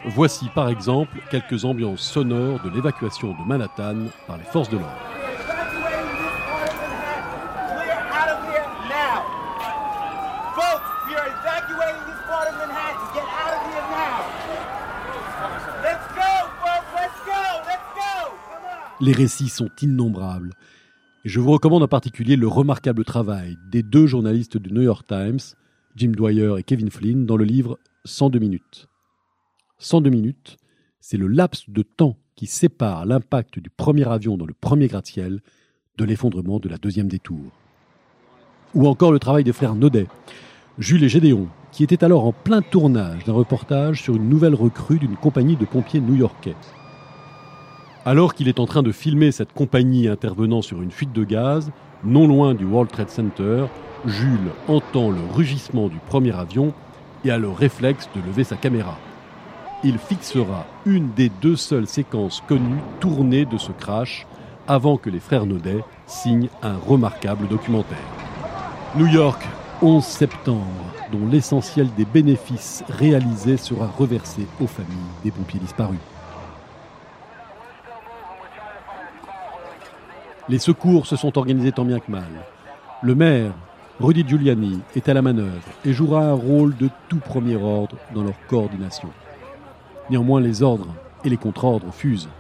Voici 0.07 0.49
par 0.53 0.69
exemple 0.69 1.21
quelques 1.31 1.65
ambiances 1.65 2.01
sonores 2.01 2.61
de 2.65 2.71
l'évacuation 2.71 3.31
de 3.31 3.47
Manhattan 3.47 4.07
par 4.27 4.37
les 4.37 4.45
forces 4.45 4.71
de 4.71 4.79
l'ordre. 4.79 5.18
Les 19.01 19.13
récits 19.13 19.49
sont 19.49 19.71
innombrables. 19.81 20.55
Je 21.25 21.39
vous 21.39 21.53
recommande 21.53 21.85
en 21.85 21.89
particulier 21.89 22.35
le 22.35 22.49
remarquable 22.49 23.05
travail 23.05 23.57
des 23.71 23.85
deux 23.85 24.09
journalistes 24.09 24.57
du 24.57 24.73
New 24.73 24.83
York 24.83 25.07
Times, 25.07 25.39
Jim 25.95 26.11
Dwyer 26.11 26.55
et 26.59 26.65
Kevin 26.65 26.91
Flynn 26.91 27.25
dans 27.25 27.37
le 27.37 27.45
livre 27.45 27.79
102 28.07 28.41
minutes. 28.41 28.89
102 29.79 30.11
minutes, 30.11 30.57
c'est 31.01 31.17
le 31.17 31.29
laps 31.29 31.71
de 31.71 31.83
temps 31.83 32.17
qui 32.35 32.47
sépare 32.47 33.07
l'impact 33.07 33.61
du 33.61 33.71
premier 33.71 34.09
avion 34.09 34.37
dans 34.37 34.47
le 34.47 34.55
premier 34.55 34.89
gratte-ciel 34.89 35.43
de 35.97 36.05
l'effondrement 36.05 36.59
de 36.59 36.69
la 36.69 36.79
deuxième 36.79 37.09
détour. 37.09 37.53
Ou 38.75 38.89
encore 38.89 39.13
le 39.13 39.21
travail 39.21 39.45
des 39.45 39.53
frères 39.53 39.77
Naudet, 39.77 40.09
Jules 40.79 41.05
et 41.05 41.09
Gédéon, 41.09 41.49
qui 41.71 41.85
étaient 41.85 42.03
alors 42.03 42.25
en 42.25 42.33
plein 42.33 42.63
tournage 42.63 43.25
d'un 43.25 43.33
reportage 43.33 44.03
sur 44.03 44.17
une 44.17 44.29
nouvelle 44.29 44.55
recrue 44.57 44.99
d'une 44.99 45.17
compagnie 45.17 45.57
de 45.57 45.67
pompiers 45.67 46.01
new-yorkais. 46.01 46.57
Alors 48.09 48.33
qu'il 48.33 48.49
est 48.49 48.59
en 48.59 48.65
train 48.65 48.83
de 48.83 48.91
filmer 48.91 49.33
cette 49.33 49.53
compagnie 49.53 50.09
intervenant 50.09 50.63
sur 50.63 50.81
une 50.81 50.91
fuite 50.91 51.13
de 51.13 51.25
gaz, 51.25 51.71
non 52.05 52.27
loin 52.27 52.55
du 52.55 52.65
World 52.65 52.91
Trade 52.91 53.11
Center, 53.11 53.67
Jules 54.07 54.51
entend 54.67 55.11
le 55.11 55.21
rugissement 55.35 55.89
du 55.89 55.99
premier 55.99 56.35
avion 56.35 56.73
et 57.27 57.31
a 57.31 57.37
le 57.37 57.51
réflexe 57.51 58.09
de 58.17 58.23
lever 58.27 58.45
sa 58.45 58.57
caméra. 58.57 58.97
Il 59.85 59.99
fixera 59.99 60.65
une 60.87 61.13
des 61.13 61.29
deux 61.29 61.57
seules 61.57 61.87
séquences 61.87 62.43
connues 62.49 62.81
tournées 62.99 63.45
de 63.45 63.59
ce 63.59 63.73
crash 63.73 64.27
avant 64.67 64.97
que 64.97 65.11
les 65.11 65.21
frères 65.21 65.45
Naudet 65.45 65.85
signent 66.07 66.49
un 66.63 66.79
remarquable 66.79 67.47
documentaire. 67.47 67.99
New 68.97 69.09
York, 69.09 69.47
11 69.83 70.03
septembre, 70.03 70.65
dont 71.13 71.27
l'essentiel 71.31 71.91
des 71.95 72.07
bénéfices 72.07 72.85
réalisés 72.89 73.59
sera 73.59 73.87
reversé 73.87 74.47
aux 74.63 74.67
familles 74.67 74.97
des 75.23 75.31
pompiers 75.31 75.61
disparus. 75.61 75.99
Les 80.51 80.59
secours 80.59 81.07
se 81.07 81.15
sont 81.15 81.37
organisés 81.37 81.73
tant 81.73 81.85
bien 81.85 81.99
que 81.99 82.11
mal. 82.11 82.23
Le 83.03 83.15
maire, 83.15 83.53
Rudy 84.01 84.27
Giuliani 84.27 84.81
est 84.97 85.11
à 85.11 85.13
la 85.13 85.21
manœuvre 85.21 85.61
et 85.85 85.93
jouera 85.93 86.25
un 86.25 86.33
rôle 86.33 86.75
de 86.79 86.89
tout 87.11 87.19
premier 87.19 87.57
ordre 87.57 87.97
dans 88.15 88.23
leur 88.23 88.35
coordination. 88.49 89.11
Néanmoins, 90.09 90.41
les 90.41 90.63
ordres 90.63 90.95
et 91.23 91.29
les 91.29 91.37
contre-ordres 91.37 91.93
fusent. 91.93 92.31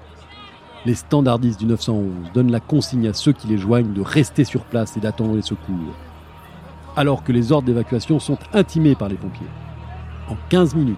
Les 0.86 0.94
standardistes 0.94 1.60
du 1.60 1.66
911 1.66 2.32
donnent 2.32 2.50
la 2.50 2.60
consigne 2.60 3.08
à 3.08 3.12
ceux 3.12 3.32
qui 3.32 3.46
les 3.46 3.58
joignent 3.58 3.92
de 3.92 4.00
rester 4.00 4.44
sur 4.44 4.62
place 4.62 4.96
et 4.96 5.00
d'attendre 5.00 5.36
les 5.36 5.42
secours, 5.42 5.94
alors 6.96 7.24
que 7.24 7.32
les 7.32 7.52
ordres 7.52 7.66
d'évacuation 7.66 8.20
sont 8.20 8.38
intimés 8.54 8.94
par 8.94 9.08
les 9.08 9.16
pompiers. 9.16 9.46
En 10.30 10.36
15 10.48 10.76
minutes, 10.76 10.96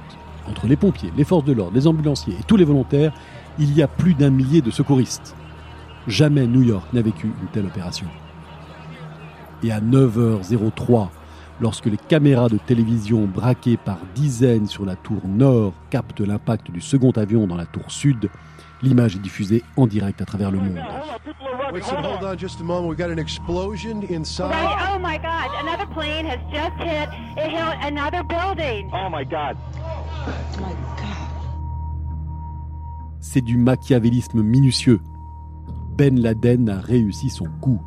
entre 0.48 0.68
les 0.68 0.76
pompiers, 0.76 1.12
les 1.16 1.24
forces 1.24 1.44
de 1.44 1.54
l'ordre, 1.54 1.74
les 1.74 1.88
ambulanciers 1.88 2.34
et 2.38 2.44
tous 2.46 2.56
les 2.56 2.64
volontaires, 2.64 3.12
il 3.58 3.74
y 3.74 3.82
a 3.82 3.88
plus 3.88 4.14
d'un 4.14 4.30
millier 4.30 4.62
de 4.62 4.70
secouristes. 4.70 5.34
Jamais 6.06 6.46
New 6.46 6.62
York 6.62 6.92
n'a 6.92 7.02
vécu 7.02 7.26
une 7.26 7.48
telle 7.48 7.66
opération. 7.66 8.06
Et 9.62 9.70
à 9.70 9.80
9h03, 9.80 11.08
lorsque 11.60 11.86
les 11.86 11.98
caméras 11.98 12.48
de 12.48 12.56
télévision 12.58 13.26
braquées 13.26 13.76
par 13.76 13.98
dizaines 14.14 14.66
sur 14.66 14.86
la 14.86 14.96
tour 14.96 15.20
nord 15.26 15.74
captent 15.90 16.20
l'impact 16.20 16.70
du 16.70 16.80
second 16.80 17.10
avion 17.12 17.46
dans 17.46 17.56
la 17.56 17.66
tour 17.66 17.90
sud, 17.90 18.30
l'image 18.82 19.16
est 19.16 19.20
diffusée 19.20 19.62
en 19.76 19.86
direct 19.86 20.22
à 20.22 20.24
travers 20.24 20.50
le 20.50 20.58
monde. 20.58 20.80
C'est 33.20 33.42
du 33.42 33.58
machiavélisme 33.58 34.42
minutieux. 34.42 35.00
Ben 36.00 36.18
Laden 36.18 36.70
a 36.70 36.80
réussi 36.80 37.28
son 37.28 37.44
coup 37.60 37.78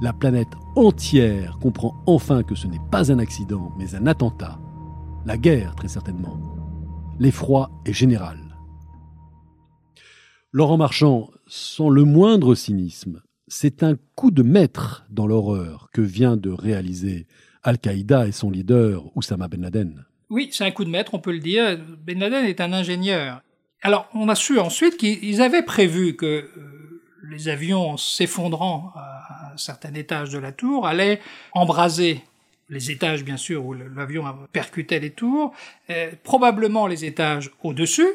la 0.00 0.14
planète 0.14 0.48
entière 0.74 1.58
comprend 1.60 2.02
enfin 2.06 2.42
que 2.42 2.54
ce 2.54 2.66
n'est 2.66 2.80
pas 2.90 3.12
un 3.12 3.18
accident, 3.18 3.74
mais 3.76 3.94
un 3.94 4.06
attentat. 4.06 4.58
La 5.26 5.36
guerre, 5.36 5.74
très 5.74 5.88
certainement. 5.88 6.40
L'effroi 7.18 7.70
est 7.84 7.92
général. 7.92 8.38
Laurent 10.50 10.78
Marchand, 10.78 11.28
sans 11.46 11.90
le 11.90 12.04
moindre 12.04 12.54
cynisme, 12.54 13.20
c'est 13.48 13.82
un 13.82 13.96
coup 14.14 14.30
de 14.30 14.42
maître 14.42 15.04
dans 15.10 15.26
l'horreur 15.26 15.90
que 15.92 16.00
vient 16.00 16.38
de 16.38 16.48
réaliser 16.48 17.26
Al-Qaïda 17.64 18.28
et 18.28 18.32
son 18.32 18.50
leader 18.50 19.14
Oussama 19.14 19.46
Ben 19.46 19.60
Laden. 19.60 20.06
Oui, 20.30 20.48
c'est 20.52 20.64
un 20.64 20.70
coup 20.70 20.86
de 20.86 20.90
maître, 20.90 21.12
on 21.12 21.18
peut 21.18 21.32
le 21.32 21.40
dire. 21.40 21.78
Ben 22.02 22.18
Laden 22.18 22.46
est 22.46 22.62
un 22.62 22.72
ingénieur. 22.72 23.42
Alors, 23.82 24.08
on 24.14 24.30
a 24.30 24.34
su 24.34 24.58
ensuite 24.58 24.96
qu'ils 24.96 25.42
avaient 25.42 25.62
prévu 25.62 26.16
que 26.16 26.26
euh, 26.26 26.77
les 27.22 27.48
avions 27.48 27.96
s'effondrant 27.96 28.92
à 28.94 29.52
un 29.54 29.56
certain 29.56 29.94
étage 29.94 30.30
de 30.30 30.38
la 30.38 30.52
tour 30.52 30.86
allaient 30.86 31.20
embraser 31.52 32.22
les 32.68 32.90
étages 32.90 33.24
bien 33.24 33.36
sûr 33.36 33.64
où 33.64 33.72
l'avion 33.72 34.24
percutait 34.52 35.00
les 35.00 35.10
tours, 35.10 35.54
euh, 35.90 36.10
probablement 36.22 36.86
les 36.86 37.04
étages 37.04 37.50
au-dessus. 37.62 38.08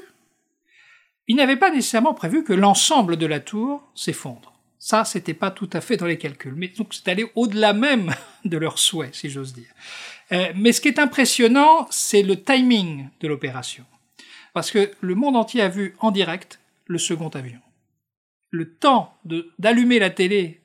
Ils 1.28 1.36
n'avaient 1.36 1.58
pas 1.58 1.72
nécessairement 1.72 2.14
prévu 2.14 2.44
que 2.44 2.54
l'ensemble 2.54 3.18
de 3.18 3.26
la 3.26 3.40
tour 3.40 3.82
s'effondre. 3.96 4.54
Ça, 4.78 5.06
c'était 5.06 5.34
pas 5.34 5.50
tout 5.50 5.70
à 5.72 5.80
fait 5.80 5.96
dans 5.96 6.06
les 6.06 6.18
calculs. 6.18 6.56
Mais 6.56 6.68
donc, 6.68 6.94
c'est 6.94 7.08
allé 7.08 7.26
au-delà 7.36 7.72
même 7.72 8.14
de 8.46 8.58
leurs 8.58 8.80
souhaits, 8.80 9.16
si 9.16 9.30
j'ose 9.30 9.54
dire. 9.54 9.74
Euh, 10.34 10.52
mais 10.56 10.74
ce 10.74 10.82
qui 10.82 10.90
est 10.90 11.00
impressionnant, 11.00 11.88
c'est 11.90 12.22
le 12.22 12.42
timing 12.42 13.08
de 13.22 13.28
l'opération. 13.28 13.86
Parce 14.54 14.72
que 14.72 14.92
le 15.00 15.16
monde 15.16 15.38
entier 15.38 15.62
a 15.62 15.70
vu 15.70 15.96
en 16.00 16.12
direct 16.12 16.60
le 16.88 16.98
second 16.98 17.30
avion. 17.30 17.60
Le 18.54 18.70
temps 18.70 19.18
d'allumer 19.58 19.98
la 19.98 20.12
télé, 20.12 20.62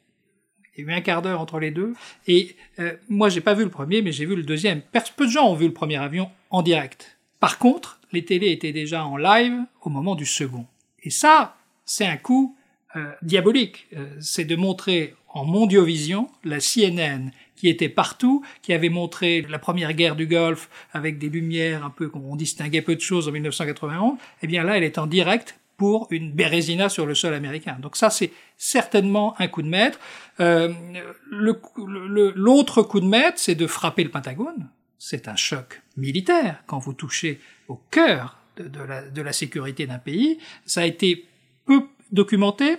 il 0.76 0.84
y 0.84 0.86
a 0.86 0.92
eu 0.92 0.94
un 0.94 1.00
quart 1.00 1.22
d'heure 1.22 1.40
entre 1.40 1.58
les 1.58 1.70
deux, 1.70 1.94
et 2.26 2.54
euh, 2.80 2.92
moi 3.08 3.30
j'ai 3.30 3.40
pas 3.40 3.54
vu 3.54 3.64
le 3.64 3.70
premier, 3.70 4.02
mais 4.02 4.12
j'ai 4.12 4.26
vu 4.26 4.36
le 4.36 4.42
deuxième. 4.42 4.82
Peu 5.16 5.24
de 5.24 5.30
gens 5.30 5.48
ont 5.48 5.54
vu 5.54 5.66
le 5.66 5.72
premier 5.72 5.96
avion 5.96 6.30
en 6.50 6.60
direct. 6.60 7.16
Par 7.40 7.56
contre, 7.56 7.98
les 8.12 8.26
télés 8.26 8.50
étaient 8.50 8.74
déjà 8.74 9.06
en 9.06 9.16
live 9.16 9.54
au 9.80 9.88
moment 9.88 10.16
du 10.16 10.26
second. 10.26 10.66
Et 11.02 11.08
ça, 11.08 11.56
c'est 11.86 12.04
un 12.04 12.18
coup 12.18 12.54
euh, 12.94 13.10
diabolique. 13.22 13.86
Euh, 13.96 14.06
c'est 14.20 14.44
de 14.44 14.54
montrer 14.54 15.14
en 15.30 15.46
mondiovision 15.46 16.28
la 16.44 16.58
CNN 16.58 17.30
qui 17.56 17.70
était 17.70 17.88
partout, 17.88 18.44
qui 18.60 18.74
avait 18.74 18.90
montré 18.90 19.46
la 19.48 19.58
première 19.58 19.94
guerre 19.94 20.14
du 20.14 20.26
Golfe 20.26 20.68
avec 20.92 21.16
des 21.18 21.30
lumières 21.30 21.86
un 21.86 21.90
peu, 21.90 22.10
on 22.12 22.36
distinguait 22.36 22.82
peu 22.82 22.94
de 22.94 23.00
choses 23.00 23.28
en 23.28 23.32
1991, 23.32 24.18
eh 24.42 24.46
bien 24.46 24.62
là, 24.62 24.76
elle 24.76 24.84
est 24.84 24.98
en 24.98 25.06
direct 25.06 25.57
pour 25.78 26.08
une 26.10 26.32
Bérésina 26.32 26.90
sur 26.90 27.06
le 27.06 27.14
sol 27.14 27.32
américain. 27.32 27.78
Donc 27.80 27.96
ça, 27.96 28.10
c'est 28.10 28.32
certainement 28.56 29.34
un 29.40 29.46
coup 29.46 29.62
de 29.62 29.68
maître. 29.68 29.98
Euh, 30.40 30.74
L'autre 31.30 32.82
coup 32.82 33.00
de 33.00 33.06
maître, 33.06 33.38
c'est 33.38 33.54
de 33.54 33.66
frapper 33.66 34.04
le 34.04 34.10
Pentagone. 34.10 34.68
C'est 34.98 35.28
un 35.28 35.36
choc 35.36 35.80
militaire 35.96 36.62
quand 36.66 36.78
vous 36.78 36.92
touchez 36.92 37.40
au 37.68 37.80
cœur 37.90 38.36
de, 38.56 38.82
la, 38.82 39.08
de 39.08 39.22
la 39.22 39.32
sécurité 39.32 39.86
d'un 39.86 39.98
pays. 39.98 40.38
Ça 40.66 40.80
a 40.80 40.84
été 40.84 41.26
peu 41.64 41.82
documenté, 42.10 42.78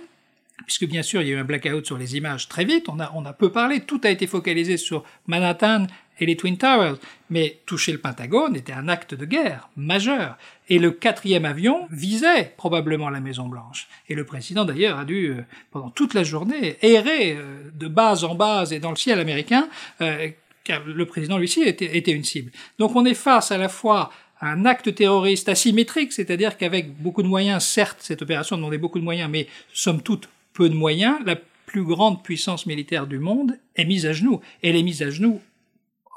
puisque 0.64 0.86
bien 0.86 1.02
sûr 1.02 1.22
il 1.22 1.28
y 1.28 1.32
a 1.32 1.36
eu 1.36 1.38
un 1.38 1.44
blackout 1.44 1.86
sur 1.86 1.98
les 1.98 2.16
images 2.16 2.48
très 2.48 2.64
vite, 2.64 2.88
on 2.88 3.00
a, 3.00 3.12
on 3.14 3.24
a 3.24 3.32
peu 3.32 3.50
parlé, 3.50 3.80
tout 3.80 4.00
a 4.04 4.10
été 4.10 4.26
focalisé 4.26 4.76
sur 4.76 5.04
Manhattan 5.26 5.86
et 6.20 6.26
les 6.26 6.36
Twin 6.36 6.58
Towers, 6.58 6.96
mais 7.30 7.58
toucher 7.66 7.92
le 7.92 7.98
Pentagone 7.98 8.54
était 8.54 8.72
un 8.72 8.88
acte 8.88 9.14
de 9.14 9.24
guerre 9.24 9.70
majeur, 9.76 10.36
et 10.68 10.78
le 10.78 10.90
quatrième 10.90 11.44
avion 11.44 11.86
visait 11.90 12.52
probablement 12.56 13.10
la 13.10 13.20
Maison 13.20 13.48
Blanche, 13.48 13.88
et 14.08 14.14
le 14.14 14.24
président 14.24 14.64
d'ailleurs 14.64 14.98
a 14.98 15.04
dû, 15.04 15.30
euh, 15.30 15.44
pendant 15.70 15.90
toute 15.90 16.14
la 16.14 16.22
journée, 16.22 16.76
errer 16.82 17.36
euh, 17.36 17.70
de 17.74 17.88
base 17.88 18.24
en 18.24 18.34
base 18.34 18.72
et 18.72 18.80
dans 18.80 18.90
le 18.90 18.96
ciel 18.96 19.18
américain, 19.18 19.68
euh, 20.02 20.28
car 20.62 20.84
le 20.84 21.06
président 21.06 21.38
lui 21.38 21.44
aussi 21.44 21.62
était, 21.62 21.96
était 21.96 22.12
une 22.12 22.24
cible. 22.24 22.52
Donc 22.78 22.94
on 22.94 23.04
est 23.06 23.14
face 23.14 23.50
à 23.50 23.58
la 23.58 23.68
fois 23.68 24.12
un 24.42 24.64
acte 24.64 24.94
terroriste 24.94 25.48
asymétrique, 25.48 26.12
c'est-à-dire 26.12 26.56
qu'avec 26.56 26.94
beaucoup 26.96 27.22
de 27.22 27.28
moyens, 27.28 27.62
certes, 27.64 27.98
cette 28.00 28.22
opération 28.22 28.56
demandait 28.56 28.78
beaucoup 28.78 28.98
de 28.98 29.04
moyens, 29.04 29.30
mais 29.30 29.46
somme 29.72 30.02
toute 30.02 30.28
peu 30.60 30.68
de 30.68 30.74
moyens, 30.74 31.16
la 31.24 31.36
plus 31.64 31.84
grande 31.84 32.22
puissance 32.22 32.66
militaire 32.66 33.06
du 33.06 33.18
monde 33.18 33.58
est 33.76 33.86
mise 33.86 34.04
à 34.04 34.12
genoux. 34.12 34.42
Elle 34.62 34.76
est 34.76 34.82
mise 34.82 35.00
à 35.00 35.08
genoux 35.08 35.40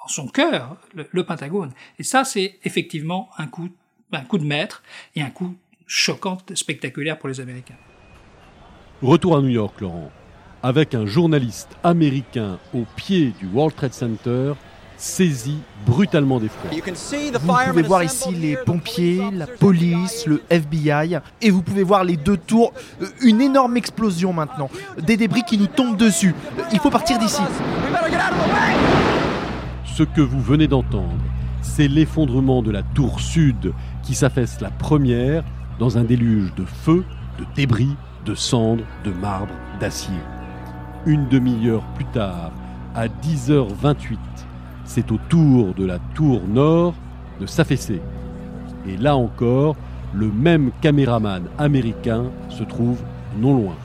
en 0.03 0.07
son 0.09 0.27
cœur, 0.27 0.75
le, 0.93 1.23
Pentagone. 1.23 1.71
Et 1.97 2.03
ça, 2.03 2.25
c'est 2.25 2.59
effectivement 2.65 3.29
un 3.37 3.47
coup, 3.47 3.69
un 4.11 4.25
coup 4.25 4.37
de 4.37 4.43
maître 4.43 4.83
et 5.15 5.21
un 5.21 5.29
coup 5.29 5.55
choquant, 5.87 6.39
spectaculaire 6.55 7.17
pour 7.19 7.29
les 7.29 7.39
Américains. 7.39 7.77
Retour 9.01 9.37
à 9.37 9.41
New 9.41 9.47
York, 9.47 9.79
Laurent, 9.79 10.11
avec 10.61 10.93
un 10.93 11.05
journaliste 11.05 11.77
américain 11.81 12.59
au 12.73 12.83
pied 12.97 13.31
du 13.39 13.45
World 13.45 13.77
Trade 13.77 13.93
Center 13.93 14.55
saisi 14.97 15.57
brutalement 15.85 16.39
d'effroi. 16.39 16.71
Vous 16.71 17.53
pouvez 17.71 17.81
voir 17.81 18.03
ici 18.03 18.31
les 18.31 18.57
pompiers, 18.57 19.21
la 19.33 19.47
police, 19.47 20.25
le 20.25 20.41
FBI, 20.49 21.19
et 21.41 21.51
vous 21.51 21.61
pouvez 21.61 21.83
voir 21.83 22.03
les 22.03 22.17
deux 22.17 22.37
tours, 22.37 22.73
euh, 23.01 23.07
une 23.21 23.41
énorme 23.41 23.77
explosion 23.77 24.33
maintenant, 24.33 24.69
des 25.01 25.17
débris 25.17 25.43
qui 25.43 25.57
nous 25.57 25.67
tombent 25.67 25.97
dessus. 25.97 26.33
Il 26.71 26.79
faut 26.79 26.89
partir 26.89 27.19
d'ici. 27.19 27.41
Ce 29.85 30.03
que 30.03 30.21
vous 30.21 30.41
venez 30.41 30.67
d'entendre, 30.67 31.11
c'est 31.61 31.87
l'effondrement 31.87 32.61
de 32.61 32.71
la 32.71 32.83
tour 32.83 33.19
sud 33.19 33.73
qui 34.03 34.15
s'affaisse 34.15 34.59
la 34.61 34.69
première 34.69 35.43
dans 35.79 35.97
un 35.97 36.03
déluge 36.03 36.53
de 36.55 36.65
feu, 36.65 37.03
de 37.39 37.45
débris, 37.55 37.95
de 38.25 38.35
cendres, 38.35 38.83
de 39.03 39.11
marbre, 39.11 39.53
d'acier. 39.79 40.13
Une 41.05 41.27
demi-heure 41.27 41.83
plus 41.95 42.05
tard, 42.05 42.51
à 42.95 43.07
10h28, 43.07 44.17
c'est 44.85 45.11
au 45.11 45.17
tour 45.29 45.73
de 45.73 45.85
la 45.85 45.99
tour 46.13 46.41
nord 46.47 46.93
de 47.39 47.45
s'affaisser. 47.45 48.01
Et 48.87 48.97
là 48.97 49.15
encore, 49.15 49.75
le 50.13 50.31
même 50.31 50.71
caméraman 50.81 51.43
américain 51.57 52.25
se 52.49 52.63
trouve 52.63 52.99
non 53.39 53.55
loin. 53.55 53.75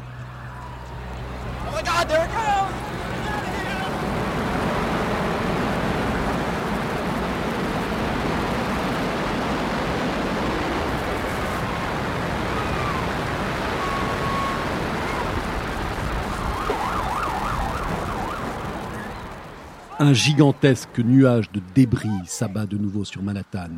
Un 20.01 20.13
gigantesque 20.13 21.01
nuage 21.01 21.51
de 21.51 21.61
débris 21.75 22.09
s'abat 22.25 22.67
de 22.67 22.79
nouveau 22.79 23.05
sur 23.05 23.21
Manhattan, 23.21 23.71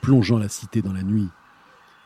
plongeant 0.00 0.38
la 0.38 0.48
cité 0.48 0.80
dans 0.80 0.94
la 0.94 1.02
nuit. 1.02 1.28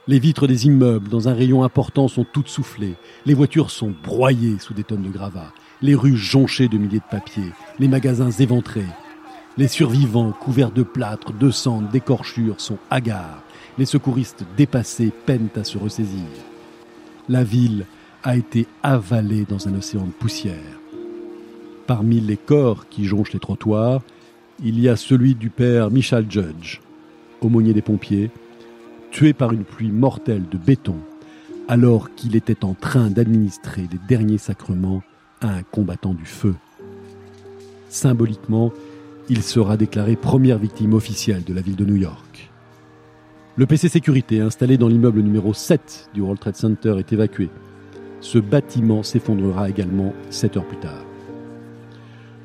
Les 0.09 0.19
vitres 0.19 0.49
des 0.49 0.67
immeubles, 0.67 1.09
dans 1.09 1.29
un 1.29 1.35
rayon 1.35 1.63
important, 1.63 2.09
sont 2.09 2.25
toutes 2.25 2.49
soufflées. 2.49 2.97
Les 3.27 3.33
voitures 3.33 3.71
sont 3.71 3.95
broyées 4.03 4.59
sous 4.59 4.75
des 4.75 4.83
tonnes 4.83 5.05
de 5.05 5.09
gravats. 5.09 5.53
Les 5.83 5.95
rues 5.95 6.17
jonchées 6.17 6.67
de 6.67 6.79
milliers 6.79 6.99
de 6.99 7.05
papiers. 7.09 7.53
Les 7.79 7.87
magasins 7.87 8.33
éventrés. 8.33 8.89
Les 9.57 9.69
survivants, 9.69 10.33
couverts 10.33 10.73
de 10.73 10.83
plâtre, 10.83 11.33
de 11.33 11.53
cendres, 11.53 11.89
d'écorchures, 11.91 12.61
sont 12.61 12.79
hagards. 12.91 13.45
Les 13.79 13.87
secouristes 13.87 14.45
dépassés 14.57 15.13
peinent 15.27 15.49
à 15.55 15.63
se 15.63 15.79
ressaisir. 15.79 16.27
La 17.29 17.45
ville 17.45 17.87
a 18.25 18.37
été 18.37 18.67
avalée 18.83 19.45
dans 19.49 19.69
un 19.69 19.75
océan 19.77 20.07
de 20.07 20.13
poussière. 20.13 20.74
Parmi 21.87 22.21
les 22.21 22.37
corps 22.37 22.89
qui 22.89 23.05
jonchent 23.05 23.33
les 23.33 23.41
trottoirs, 23.41 24.03
il 24.63 24.81
y 24.81 24.89
a 24.89 24.97
celui 24.97 25.35
du 25.35 25.51
père 25.51 25.91
Michel 25.91 26.27
Judge, 26.31 26.81
aumônier 27.41 27.75
des 27.75 27.83
pompiers, 27.83 28.31
tué 29.11 29.33
par 29.33 29.53
une 29.53 29.65
pluie 29.65 29.93
mortelle 29.93 30.45
de 30.51 30.57
béton 30.57 30.97
alors 31.69 32.15
qu'il 32.15 32.37
était 32.37 32.65
en 32.65 32.75
train 32.75 33.11
d'administrer 33.11 33.83
les 33.91 33.99
derniers 34.09 34.39
sacrements 34.39 35.03
à 35.41 35.49
un 35.49 35.63
combattant 35.63 36.15
du 36.15 36.25
feu. 36.25 36.55
Symboliquement, 37.89 38.73
il 39.29 39.43
sera 39.43 39.77
déclaré 39.77 40.17
première 40.17 40.59
victime 40.59 40.95
officielle 40.95 41.45
de 41.45 41.55
la 41.55 41.61
ville 41.63 41.77
de 41.77 41.85
New 41.85 41.97
York. 41.97 42.51
Le 43.57 43.67
PC 43.67 43.89
sécurité 43.89 44.41
installé 44.41 44.77
dans 44.77 44.89
l'immeuble 44.89 45.21
numéro 45.21 45.55
7 45.55 46.11
du 46.13 46.21
World 46.21 46.41
Trade 46.41 46.57
Center 46.57 46.97
est 46.99 47.13
évacué. 47.13 47.49
Ce 48.21 48.39
bâtiment 48.39 49.03
s'effondrera 49.03 49.69
également 49.71 50.13
7 50.31 50.57
heures 50.57 50.67
plus 50.67 50.79
tard. 50.79 51.05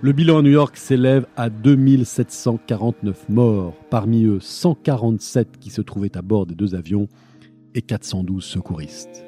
Le 0.01 0.13
bilan 0.13 0.38
à 0.38 0.41
New 0.41 0.51
York 0.51 0.77
s'élève 0.77 1.25
à 1.35 1.49
2749 1.49 3.27
morts, 3.27 3.73
parmi 3.89 4.23
eux 4.23 4.39
147 4.39 5.57
qui 5.59 5.69
se 5.71 5.81
trouvaient 5.81 6.15
à 6.15 6.21
bord 6.21 6.45
des 6.45 6.55
deux 6.55 6.73
avions 6.73 7.09
et 7.75 7.81
412 7.81 8.41
secouristes. 8.41 9.25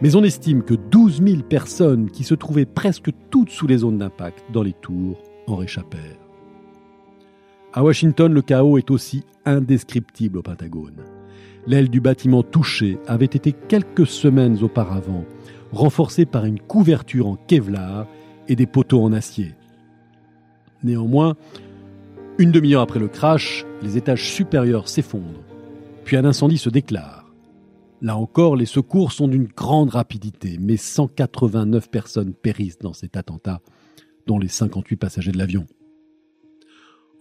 Mais 0.00 0.14
on 0.14 0.22
estime 0.22 0.62
que 0.62 0.74
12 0.74 1.22
000 1.26 1.42
personnes 1.42 2.08
qui 2.08 2.22
se 2.22 2.36
trouvaient 2.36 2.66
presque 2.66 3.10
toutes 3.30 3.50
sous 3.50 3.66
les 3.66 3.78
zones 3.78 3.98
d'impact 3.98 4.44
dans 4.52 4.62
les 4.62 4.74
tours 4.74 5.20
en 5.48 5.56
réchappèrent. 5.56 6.20
À 7.72 7.82
Washington, 7.82 8.32
le 8.32 8.42
chaos 8.42 8.78
est 8.78 8.92
aussi 8.92 9.24
indescriptible 9.44 10.38
au 10.38 10.42
Pentagone. 10.42 11.02
L'aile 11.66 11.90
du 11.90 12.00
bâtiment 12.00 12.44
touché 12.44 12.96
avait 13.08 13.24
été 13.24 13.50
quelques 13.50 14.06
semaines 14.06 14.62
auparavant 14.62 15.24
renforcée 15.72 16.26
par 16.26 16.44
une 16.44 16.60
couverture 16.60 17.26
en 17.26 17.34
Kevlar 17.34 18.06
et 18.46 18.54
des 18.54 18.66
poteaux 18.66 19.02
en 19.02 19.12
acier. 19.12 19.54
Néanmoins, 20.84 21.34
une 22.38 22.52
demi-heure 22.52 22.82
après 22.82 23.00
le 23.00 23.08
crash, 23.08 23.64
les 23.82 23.96
étages 23.96 24.30
supérieurs 24.30 24.88
s'effondrent, 24.88 25.42
puis 26.04 26.16
un 26.16 26.26
incendie 26.26 26.58
se 26.58 26.68
déclare. 26.68 27.32
Là 28.02 28.18
encore, 28.18 28.54
les 28.54 28.66
secours 28.66 29.12
sont 29.12 29.26
d'une 29.26 29.46
grande 29.46 29.88
rapidité, 29.88 30.58
mais 30.60 30.76
189 30.76 31.90
personnes 31.90 32.34
périssent 32.34 32.78
dans 32.78 32.92
cet 32.92 33.16
attentat, 33.16 33.62
dont 34.26 34.38
les 34.38 34.48
58 34.48 34.96
passagers 34.96 35.32
de 35.32 35.38
l'avion. 35.38 35.64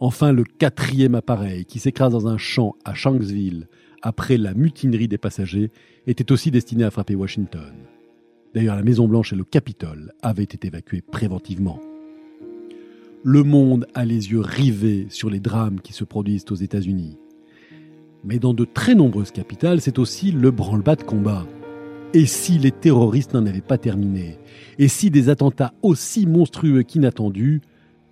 Enfin, 0.02 0.34
le 0.34 0.43
quatrième 0.43 1.15
appareil, 1.15 1.63
qui 1.63 1.80
s'écrase 1.80 2.12
dans 2.12 2.28
un 2.28 2.38
champ 2.38 2.76
à 2.84 2.93
Shanksville 2.93 3.69
après 4.02 4.36
la 4.36 4.54
mutinerie 4.54 5.08
des 5.08 5.17
passagers, 5.17 5.71
était 6.06 6.34
aussi 6.34 6.52
destiné 6.52 6.84
à 6.84 6.91
frapper 6.91 7.15
Washington. 7.15 7.73
D'ailleurs, 8.54 8.76
la 8.76 8.84
Maison-Blanche 8.84 9.32
et 9.32 9.38
le 9.38 9.45
Capitole 9.45 10.12
avaient 10.21 10.43
été 10.43 10.67
évacués 10.67 11.02
préventivement. 11.02 11.80
Le 13.25 13.43
monde 13.43 13.88
a 13.93 14.03
les 14.03 14.31
yeux 14.31 14.41
rivés 14.41 15.07
sur 15.09 15.29
les 15.29 15.39
drames 15.39 15.79
qui 15.79 15.93
se 15.93 16.03
produisent 16.03 16.43
aux 16.51 16.55
États-Unis. 16.55 17.17
Mais 18.25 18.38
dans 18.38 18.53
de 18.53 18.65
très 18.65 18.95
nombreuses 18.95 19.31
capitales, 19.31 19.79
c'est 19.79 19.97
aussi 19.97 20.33
le 20.33 20.51
branle-bas 20.51 20.97
de 20.97 21.03
combat. 21.03 21.47
Et 22.13 22.25
si 22.25 22.57
les 22.57 22.73
terroristes 22.73 23.33
n'en 23.33 23.45
avaient 23.45 23.62
pas 23.62 23.77
terminé? 23.77 24.39
Et 24.77 24.89
si 24.89 25.09
des 25.09 25.29
attentats 25.29 25.73
aussi 25.83 26.25
monstrueux 26.25 26.83
qu'inattendus 26.83 27.62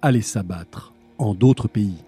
allaient 0.01 0.21
s'abattre 0.21 0.93
en 1.17 1.33
d'autres 1.33 1.67
pays? 1.67 2.05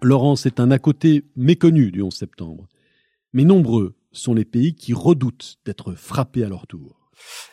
Laurent, 0.00 0.36
c'est 0.36 0.58
un 0.58 0.70
à 0.70 0.78
côté 0.78 1.26
méconnu 1.36 1.90
du 1.90 2.00
11 2.00 2.14
septembre. 2.14 2.66
Mais 3.34 3.44
nombreux 3.44 3.94
sont 4.10 4.32
les 4.32 4.46
pays 4.46 4.74
qui 4.74 4.94
redoutent 4.94 5.58
d'être 5.66 5.92
frappés 5.92 6.44
à 6.44 6.48
leur 6.48 6.66
tour. 6.66 6.97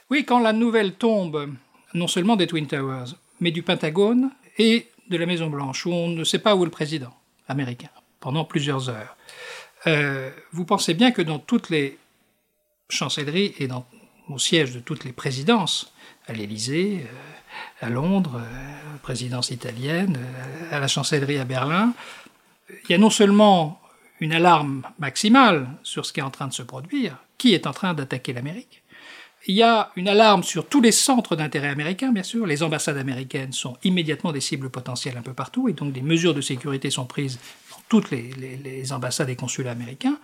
Oui, 0.09 0.25
quand 0.25 0.39
la 0.39 0.53
nouvelle 0.53 0.93
tombe, 0.93 1.53
non 1.93 2.07
seulement 2.07 2.35
des 2.35 2.47
Twin 2.47 2.67
Towers, 2.67 3.15
mais 3.39 3.51
du 3.51 3.63
Pentagone 3.63 4.31
et 4.57 4.87
de 5.09 5.17
la 5.17 5.25
Maison 5.25 5.47
Blanche, 5.47 5.85
où 5.85 5.91
on 5.91 6.09
ne 6.09 6.23
sait 6.23 6.39
pas 6.39 6.55
où 6.55 6.61
est 6.61 6.65
le 6.65 6.71
président 6.71 7.13
américain, 7.47 7.89
pendant 8.19 8.45
plusieurs 8.45 8.89
heures. 8.89 9.15
Euh, 9.87 10.31
vous 10.51 10.65
pensez 10.65 10.93
bien 10.93 11.11
que 11.11 11.21
dans 11.21 11.39
toutes 11.39 11.69
les 11.69 11.97
chancelleries 12.89 13.53
et 13.59 13.67
dans, 13.67 13.85
au 14.29 14.39
siège 14.39 14.73
de 14.73 14.79
toutes 14.79 15.03
les 15.03 15.11
présidences, 15.11 15.93
à 16.27 16.33
l'Élysée, 16.33 17.05
euh, 17.05 17.85
à 17.85 17.89
Londres, 17.89 18.41
euh, 18.43 18.97
présidence 19.03 19.51
italienne, 19.51 20.17
à 20.71 20.79
la 20.79 20.87
chancellerie 20.87 21.37
à 21.37 21.45
Berlin, 21.45 21.93
il 22.69 22.91
y 22.91 22.93
a 22.95 22.97
non 22.97 23.11
seulement 23.11 23.79
une 24.19 24.33
alarme 24.33 24.83
maximale 24.97 25.67
sur 25.83 26.05
ce 26.05 26.13
qui 26.13 26.19
est 26.19 26.23
en 26.23 26.31
train 26.31 26.47
de 26.47 26.53
se 26.53 26.63
produire, 26.63 27.17
qui 27.37 27.53
est 27.53 27.67
en 27.67 27.73
train 27.73 27.93
d'attaquer 27.93 28.33
l'Amérique, 28.33 28.81
il 29.47 29.55
y 29.55 29.63
a 29.63 29.91
une 29.95 30.07
alarme 30.07 30.43
sur 30.43 30.67
tous 30.67 30.81
les 30.81 30.91
centres 30.91 31.35
d'intérêt 31.35 31.67
américains, 31.67 32.11
bien 32.11 32.23
sûr. 32.23 32.45
Les 32.45 32.63
ambassades 32.63 32.97
américaines 32.97 33.53
sont 33.53 33.77
immédiatement 33.83 34.31
des 34.31 34.41
cibles 34.41 34.69
potentielles 34.69 35.17
un 35.17 35.21
peu 35.21 35.33
partout, 35.33 35.69
et 35.69 35.73
donc 35.73 35.93
des 35.93 36.01
mesures 36.01 36.33
de 36.33 36.41
sécurité 36.41 36.89
sont 36.89 37.05
prises 37.05 37.39
dans 37.71 37.77
toutes 37.87 38.09
les, 38.11 38.91
ambassades 38.91 39.29
et 39.29 39.35
consulats 39.35 39.71
américains, 39.71 40.17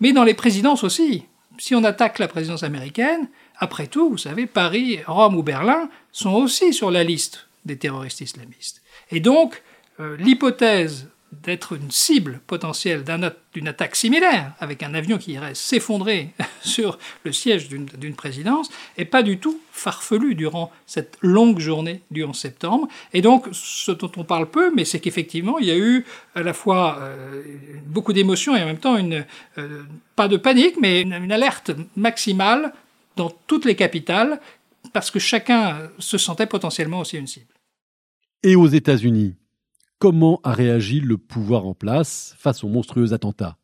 mais 0.00 0.12
dans 0.12 0.24
les 0.24 0.34
présidences 0.34 0.84
aussi. 0.84 1.24
Si 1.58 1.74
on 1.74 1.84
attaque 1.84 2.18
la 2.18 2.28
présidence 2.28 2.62
américaine, 2.62 3.28
après 3.58 3.86
tout, 3.86 4.10
vous 4.10 4.18
savez, 4.18 4.46
Paris, 4.46 5.00
Rome 5.06 5.36
ou 5.36 5.42
Berlin 5.42 5.88
sont 6.12 6.32
aussi 6.32 6.74
sur 6.74 6.90
la 6.90 7.02
liste 7.02 7.48
des 7.64 7.78
terroristes 7.78 8.20
islamistes. 8.20 8.82
Et 9.10 9.20
donc, 9.20 9.62
euh, 10.00 10.18
l'hypothèse 10.18 11.08
d'être 11.42 11.74
une 11.74 11.90
cible 11.90 12.40
potentielle 12.46 13.04
d'une 13.52 13.68
attaque 13.68 13.96
similaire, 13.96 14.52
avec 14.58 14.82
un 14.82 14.94
avion 14.94 15.18
qui 15.18 15.32
irait 15.32 15.54
s'effondrer 15.54 16.30
sur 16.62 16.98
le 17.24 17.32
siège 17.32 17.68
d'une 17.68 18.14
présidence, 18.14 18.68
est 18.96 19.04
pas 19.04 19.22
du 19.22 19.38
tout 19.38 19.60
farfelu 19.72 20.34
durant 20.34 20.72
cette 20.86 21.18
longue 21.20 21.58
journée 21.58 22.02
du 22.10 22.24
11 22.24 22.36
septembre. 22.36 22.88
Et 23.12 23.22
donc, 23.22 23.46
ce 23.52 23.92
dont 23.92 24.10
on 24.16 24.24
parle 24.24 24.50
peu, 24.50 24.72
mais 24.74 24.84
c'est 24.84 25.00
qu'effectivement, 25.00 25.58
il 25.58 25.66
y 25.66 25.70
a 25.70 25.76
eu 25.76 26.04
à 26.34 26.42
la 26.42 26.52
fois 26.52 26.98
euh, 27.00 27.42
beaucoup 27.86 28.12
d'émotions 28.12 28.56
et 28.56 28.62
en 28.62 28.66
même 28.66 28.78
temps, 28.78 28.96
une, 28.96 29.24
euh, 29.58 29.82
pas 30.14 30.28
de 30.28 30.36
panique, 30.36 30.76
mais 30.80 31.02
une 31.02 31.32
alerte 31.32 31.72
maximale 31.96 32.72
dans 33.16 33.30
toutes 33.46 33.64
les 33.64 33.76
capitales, 33.76 34.40
parce 34.92 35.10
que 35.10 35.18
chacun 35.18 35.90
se 35.98 36.18
sentait 36.18 36.46
potentiellement 36.46 37.00
aussi 37.00 37.16
une 37.16 37.26
cible. 37.26 37.46
Et 38.42 38.56
aux 38.56 38.68
États-Unis 38.68 39.34
comment 39.98 40.40
a 40.44 40.52
réagi 40.52 41.00
le 41.00 41.16
pouvoir 41.16 41.66
en 41.66 41.74
place 41.74 42.34
face 42.38 42.64
aux 42.64 42.68
monstrueux 42.68 43.12
attentats? 43.12 43.56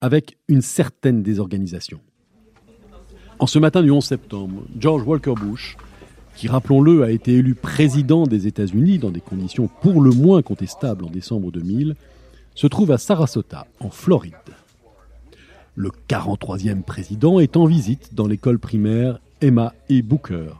Avec 0.00 0.38
une 0.48 0.62
certaine 0.62 1.22
désorganisation. 1.22 2.00
En 3.38 3.46
ce 3.46 3.58
matin 3.58 3.82
du 3.82 3.90
11 3.90 4.04
septembre, 4.04 4.62
George 4.78 5.02
Walker 5.02 5.34
Bush, 5.34 5.76
qui 6.36 6.48
rappelons-le 6.48 7.04
a 7.04 7.10
été 7.10 7.34
élu 7.34 7.54
président 7.54 8.26
des 8.26 8.46
États-Unis 8.46 8.98
dans 8.98 9.10
des 9.10 9.20
conditions 9.20 9.68
pour 9.80 10.00
le 10.00 10.10
moins 10.10 10.42
contestables 10.42 11.04
en 11.04 11.10
décembre 11.10 11.50
2000, 11.50 11.96
se 12.54 12.66
trouve 12.66 12.92
à 12.92 12.98
Sarasota, 12.98 13.66
en 13.80 13.90
Floride. 13.90 14.34
Le 15.74 15.90
43e 16.08 16.82
président 16.82 17.40
est 17.40 17.56
en 17.56 17.66
visite 17.66 18.14
dans 18.14 18.26
l'école 18.26 18.58
primaire 18.58 19.20
Emma 19.40 19.74
E. 19.90 20.02
Booker. 20.02 20.50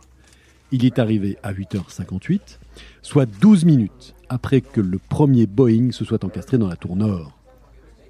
Il 0.71 0.85
est 0.85 0.99
arrivé 0.99 1.37
à 1.43 1.53
8h58, 1.53 2.59
soit 3.03 3.27
12 3.27 3.65
minutes 3.65 4.15
après 4.31 4.61
que 4.61 4.81
le 4.81 4.99
premier 4.99 5.47
Boeing 5.47 5.91
se 5.91 6.05
soit 6.05 6.25
encastré 6.25 6.57
dans 6.57 6.69
la 6.69 6.77
tour 6.77 6.97
nord. 6.97 7.37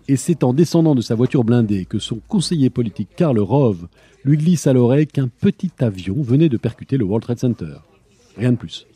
Et 0.07 0.17
c'est 0.17 0.45
en 0.45 0.53
descendant 0.53 0.95
de 0.95 1.01
sa 1.01 1.15
voiture 1.15 1.45
blindée 1.45 1.87
que 1.87 1.99
son 1.99 2.21
conseiller 2.29 2.69
politique 2.69 3.09
Karl 3.17 3.39
Rove 3.39 3.89
lui 4.25 4.37
glisse 4.37 4.67
à 4.67 4.73
l'oreille 4.73 5.07
qu'un 5.07 5.29
petit 5.29 5.73
avion 5.79 6.21
venait 6.21 6.51
de 6.51 6.59
percuter 6.59 6.99
le 6.99 7.05
World 7.05 7.25
Trade 7.25 7.39
Center. 7.39 7.77
Rien 8.37 8.53
de 8.53 8.57
plus. 8.57 8.87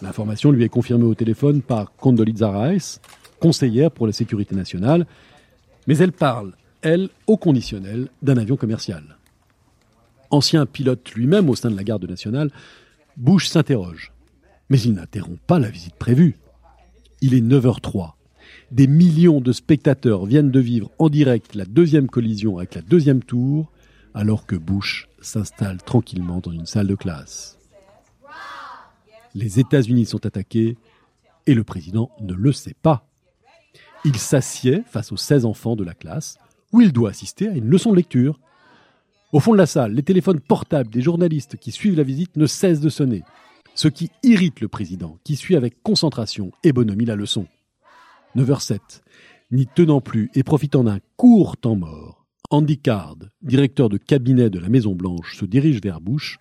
L'information 0.00 0.52
lui 0.52 0.62
est 0.62 0.68
confirmée 0.68 1.04
au 1.04 1.14
téléphone 1.14 1.62
par 1.62 1.94
Condoleezza 1.96 2.50
Rice, 2.50 3.00
conseillère 3.40 3.90
pour 3.90 4.06
la 4.06 4.12
sécurité 4.12 4.54
nationale, 4.54 5.06
mais 5.88 5.96
elle 5.98 6.12
parle, 6.12 6.52
elle, 6.80 7.08
au 7.26 7.36
conditionnel 7.36 8.08
d'un 8.22 8.36
avion 8.36 8.56
commercial. 8.56 9.02
Ancien 10.30 10.66
pilote 10.66 11.12
lui-même 11.14 11.48
au 11.48 11.56
sein 11.56 11.70
de 11.70 11.76
la 11.76 11.84
garde 11.84 12.08
nationale, 12.08 12.50
Bush 13.16 13.48
s'interroge. 13.48 14.12
Mais 14.68 14.80
il 14.80 14.94
n'interrompt 14.94 15.40
pas 15.46 15.58
la 15.58 15.70
visite 15.70 15.94
prévue. 15.94 16.36
Il 17.20 17.34
est 17.34 17.40
9h03. 17.40 18.12
Des 18.72 18.86
millions 18.86 19.40
de 19.40 19.52
spectateurs 19.52 20.26
viennent 20.26 20.50
de 20.50 20.60
vivre 20.60 20.90
en 20.98 21.08
direct 21.08 21.54
la 21.54 21.64
deuxième 21.64 22.08
collision 22.08 22.58
avec 22.58 22.74
la 22.74 22.82
deuxième 22.82 23.22
tour, 23.22 23.70
alors 24.14 24.46
que 24.46 24.56
Bush 24.56 25.08
s'installe 25.20 25.82
tranquillement 25.82 26.40
dans 26.40 26.52
une 26.52 26.66
salle 26.66 26.88
de 26.88 26.94
classe. 26.94 27.58
Les 29.34 29.60
États-Unis 29.60 30.06
sont 30.06 30.26
attaqués 30.26 30.76
et 31.46 31.54
le 31.54 31.64
président 31.64 32.10
ne 32.20 32.34
le 32.34 32.52
sait 32.52 32.74
pas. 32.80 33.06
Il 34.04 34.16
s'assied 34.16 34.82
face 34.86 35.12
aux 35.12 35.16
16 35.16 35.44
enfants 35.44 35.76
de 35.76 35.84
la 35.84 35.94
classe 35.94 36.38
où 36.72 36.80
il 36.80 36.92
doit 36.92 37.10
assister 37.10 37.48
à 37.48 37.52
une 37.52 37.68
leçon 37.68 37.90
de 37.90 37.96
lecture. 37.96 38.40
Au 39.32 39.40
fond 39.40 39.52
de 39.52 39.58
la 39.58 39.66
salle, 39.66 39.92
les 39.92 40.02
téléphones 40.02 40.40
portables 40.40 40.90
des 40.90 41.02
journalistes 41.02 41.56
qui 41.56 41.70
suivent 41.70 41.96
la 41.96 42.02
visite 42.02 42.36
ne 42.36 42.46
cessent 42.46 42.80
de 42.80 42.88
sonner 42.88 43.22
ce 43.76 43.88
qui 43.88 44.10
irrite 44.22 44.60
le 44.60 44.68
président, 44.68 45.18
qui 45.22 45.36
suit 45.36 45.54
avec 45.54 45.82
concentration 45.82 46.50
et 46.64 46.72
bonhomie 46.72 47.04
la 47.04 47.14
leçon. 47.14 47.46
9h07, 48.34 48.78
n'y 49.52 49.66
tenant 49.66 50.00
plus 50.00 50.30
et 50.34 50.42
profitant 50.42 50.82
d'un 50.82 50.98
court 51.16 51.56
temps 51.56 51.76
mort, 51.76 52.26
Andy 52.50 52.78
Card, 52.78 53.16
directeur 53.42 53.88
de 53.88 53.98
cabinet 53.98 54.50
de 54.50 54.58
la 54.58 54.68
Maison-Blanche, 54.68 55.36
se 55.36 55.44
dirige 55.44 55.80
vers 55.80 56.00
Bush 56.00 56.38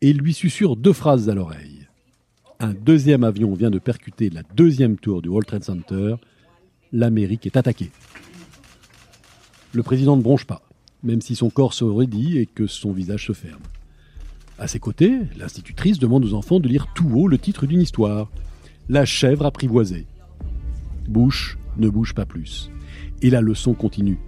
et 0.00 0.12
lui 0.12 0.34
susurre 0.34 0.76
deux 0.76 0.92
phrases 0.92 1.28
à 1.28 1.34
l'oreille. 1.34 1.88
Un 2.58 2.74
deuxième 2.74 3.24
avion 3.24 3.54
vient 3.54 3.70
de 3.70 3.78
percuter 3.78 4.30
la 4.30 4.42
deuxième 4.54 4.96
tour 4.96 5.22
du 5.22 5.28
World 5.28 5.46
Trade 5.46 5.64
Center. 5.64 6.16
L'Amérique 6.92 7.46
est 7.46 7.56
attaquée. 7.56 7.90
Le 9.72 9.82
président 9.82 10.16
ne 10.16 10.22
bronche 10.22 10.46
pas, 10.46 10.62
même 11.02 11.20
si 11.20 11.36
son 11.36 11.50
corps 11.50 11.74
se 11.74 11.84
redit 11.84 12.38
et 12.38 12.46
que 12.46 12.66
son 12.66 12.92
visage 12.92 13.26
se 13.26 13.32
ferme. 13.32 13.62
À 14.58 14.68
ses 14.68 14.78
côtés, 14.78 15.20
l'institutrice 15.36 15.98
demande 15.98 16.24
aux 16.24 16.32
enfants 16.32 16.60
de 16.60 16.68
lire 16.68 16.86
tout 16.94 17.10
haut 17.14 17.28
le 17.28 17.36
titre 17.36 17.66
d'une 17.66 17.82
histoire. 17.82 18.30
La 18.88 19.04
chèvre 19.04 19.44
apprivoisée. 19.44 20.06
Bush 21.08 21.58
ne 21.76 21.88
bouge 21.90 22.14
pas 22.14 22.24
plus. 22.24 22.70
Et 23.20 23.28
la 23.28 23.42
leçon 23.42 23.74
continue. 23.74 24.18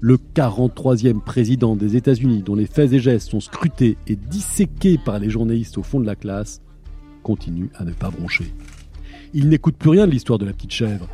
Le 0.00 0.16
43e 0.16 1.20
président 1.20 1.76
des 1.76 1.96
États-Unis, 1.96 2.42
dont 2.42 2.54
les 2.54 2.66
faits 2.66 2.92
et 2.92 2.98
gestes 2.98 3.30
sont 3.30 3.40
scrutés 3.40 3.98
et 4.06 4.16
disséqués 4.16 4.98
par 4.98 5.18
les 5.18 5.30
journalistes 5.30 5.78
au 5.78 5.82
fond 5.82 6.00
de 6.00 6.06
la 6.06 6.16
classe, 6.16 6.62
continue 7.22 7.70
à 7.76 7.84
ne 7.84 7.92
pas 7.92 8.10
broncher. 8.10 8.52
Il 9.34 9.48
n'écoute 9.48 9.76
plus 9.76 9.90
rien 9.90 10.06
de 10.06 10.12
l'histoire 10.12 10.38
de 10.38 10.46
la 10.46 10.52
petite 10.52 10.72
chèvre, 10.72 11.08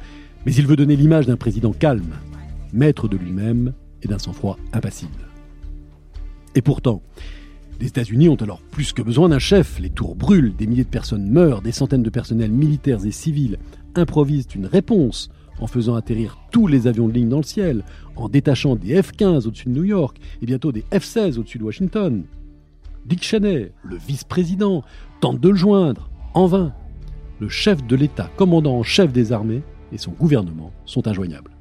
mais 0.47 0.55
il 0.55 0.67
veut 0.67 0.77
donner 0.77 0.97
l'image 0.97 1.27
d'un 1.27 1.37
président 1.37 1.73
calme, 1.73 2.15
maître 2.73 3.09
de 3.09 3.17
lui-même 3.17 3.75
et 4.03 4.09
d'un 4.09 4.19
sang-froid 4.19 4.59
impassible. 4.73 5.29
Et 6.55 6.63
pourtant, 6.63 7.03
les 7.81 7.87
États-Unis 7.87 8.29
ont 8.29 8.37
alors 8.37 8.61
plus 8.61 8.93
que 8.93 9.03
besoin 9.03 9.29
d'un 9.29 9.39
chef. 9.39 9.79
Les 9.79 9.91
tours 9.91 10.17
brûlent, 10.17 10.55
des 10.57 10.67
milliers 10.67 10.85
de 10.85 10.89
personnes 10.89 11.31
meurent, 11.31 11.63
des 11.63 11.73
centaines 11.73 12.03
de 12.03 12.11
personnels 12.11 12.51
militaires 12.51 13.05
et 13.05 13.13
civils 13.13 13.59
improvisent 13.95 14.49
une 14.55 14.67
réponse 14.67 15.31
en 15.61 15.67
faisant 15.67 15.95
atterrir 15.95 16.39
tous 16.51 16.67
les 16.67 16.87
avions 16.87 17.09
de 17.09 17.13
ligne 17.13 17.29
dans 17.29 17.39
le 17.39 17.43
ciel, 17.43 17.85
en 18.17 18.29
détachant 18.29 18.77
des 18.77 19.01
F-15 19.01 19.47
au-dessus 19.47 19.67
de 19.69 19.75
New 19.75 19.85
York 19.85 20.17
et 20.41 20.47
bientôt 20.47 20.73
des 20.73 20.85
F-16 20.93 21.39
au-dessus 21.39 21.59
de 21.59 21.65
Washington. 21.65 22.25
Dick 23.07 23.25
Cheney, 23.25 23.73
le 23.83 23.97
vice-président, 23.97 24.85
tente 25.21 25.41
de 25.41 25.49
le 25.49 25.57
joindre, 25.57 26.11
en 26.35 26.47
vain. 26.47 26.73
Le 27.41 27.49
chef 27.49 27.85
de 27.87 27.97
l'État, 27.97 28.31
commandant 28.37 28.77
en 28.77 28.83
chef 28.83 29.13
des 29.13 29.33
armées, 29.33 29.63
et 29.93 29.99
son 29.99 30.13
gouvernement 30.13 30.73
sont 30.85 31.09
injoignables. 31.09 31.53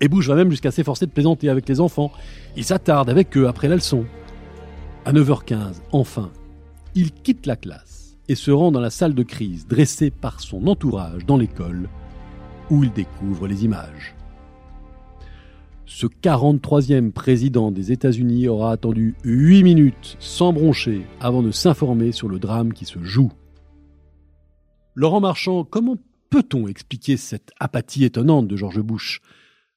Et 0.00 0.08
Bush 0.08 0.28
va 0.28 0.34
même 0.34 0.50
jusqu'à 0.50 0.70
s'efforcer 0.70 1.06
de 1.06 1.10
plaisanter 1.10 1.50
avec 1.50 1.68
les 1.68 1.80
enfants. 1.80 2.10
Il 2.56 2.64
s'attarde 2.64 3.10
avec 3.10 3.36
eux 3.36 3.46
après 3.46 3.68
la 3.68 3.74
leçon. 3.74 4.06
À 5.06 5.14
9h15, 5.14 5.80
enfin, 5.92 6.30
il 6.94 7.10
quitte 7.10 7.46
la 7.46 7.56
classe 7.56 8.18
et 8.28 8.34
se 8.34 8.50
rend 8.50 8.70
dans 8.70 8.80
la 8.80 8.90
salle 8.90 9.14
de 9.14 9.22
crise 9.22 9.66
dressée 9.66 10.10
par 10.10 10.40
son 10.40 10.66
entourage 10.66 11.24
dans 11.24 11.38
l'école, 11.38 11.88
où 12.68 12.84
il 12.84 12.92
découvre 12.92 13.48
les 13.48 13.64
images. 13.64 14.14
Ce 15.86 16.06
43e 16.06 17.12
président 17.12 17.72
des 17.72 17.92
États-Unis 17.92 18.46
aura 18.46 18.72
attendu 18.72 19.14
8 19.24 19.62
minutes 19.64 20.16
sans 20.20 20.52
broncher 20.52 21.06
avant 21.18 21.42
de 21.42 21.50
s'informer 21.50 22.12
sur 22.12 22.28
le 22.28 22.38
drame 22.38 22.74
qui 22.74 22.84
se 22.84 23.02
joue. 23.02 23.32
Laurent 24.94 25.20
Marchand, 25.20 25.64
comment 25.64 25.96
peut-on 26.28 26.68
expliquer 26.68 27.16
cette 27.16 27.52
apathie 27.58 28.04
étonnante 28.04 28.48
de 28.48 28.56
George 28.56 28.82
Bush? 28.82 29.22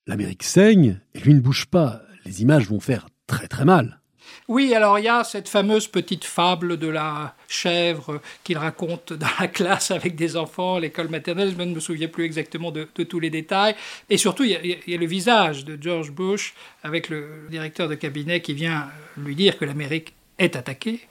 L'Amérique 0.05 0.43
saigne 0.43 0.99
et 1.13 1.19
lui 1.21 1.33
ne 1.33 1.39
bouge 1.39 1.67
pas. 1.67 2.01
Les 2.25 2.41
images 2.41 2.67
vont 2.67 2.81
faire 2.81 3.07
très 3.25 3.47
très 3.47 3.63
mal. 3.63 4.01
Oui, 4.47 4.73
alors 4.73 4.99
il 4.99 5.05
y 5.05 5.07
a 5.07 5.23
cette 5.23 5.47
fameuse 5.47 5.87
petite 5.87 6.25
fable 6.25 6.77
de 6.77 6.87
la 6.87 7.35
chèvre 7.47 8.21
qu'il 8.43 8.57
raconte 8.57 9.13
dans 9.23 9.27
la 9.39 9.47
classe 9.47 9.91
avec 9.91 10.15
des 10.15 10.35
enfants, 10.35 10.79
l'école 10.79 11.09
maternelle, 11.09 11.53
je 11.57 11.63
ne 11.63 11.73
me 11.73 11.79
souviens 11.79 12.07
plus 12.07 12.25
exactement 12.25 12.71
de, 12.71 12.83
tous 12.83 13.19
les 13.19 13.29
détails. 13.29 13.75
Et 14.09 14.17
surtout, 14.17 14.43
il 14.43 14.51
y, 14.51 14.93
a, 14.93 14.97
le 14.97 15.05
visage 15.05 15.65
de 15.65 15.77
George 15.81 16.11
Bush 16.11 16.53
avec 16.83 17.09
le 17.09 17.47
directeur 17.49 17.87
de 17.87 17.95
cabinet 17.95 18.41
qui 18.41 18.53
vient 18.53 18.89
lui 19.17 19.35
dire 19.35 19.57
que 19.57 19.65
l'Amérique 19.65 20.13
est 20.39 20.55
attaquée. 20.55 21.01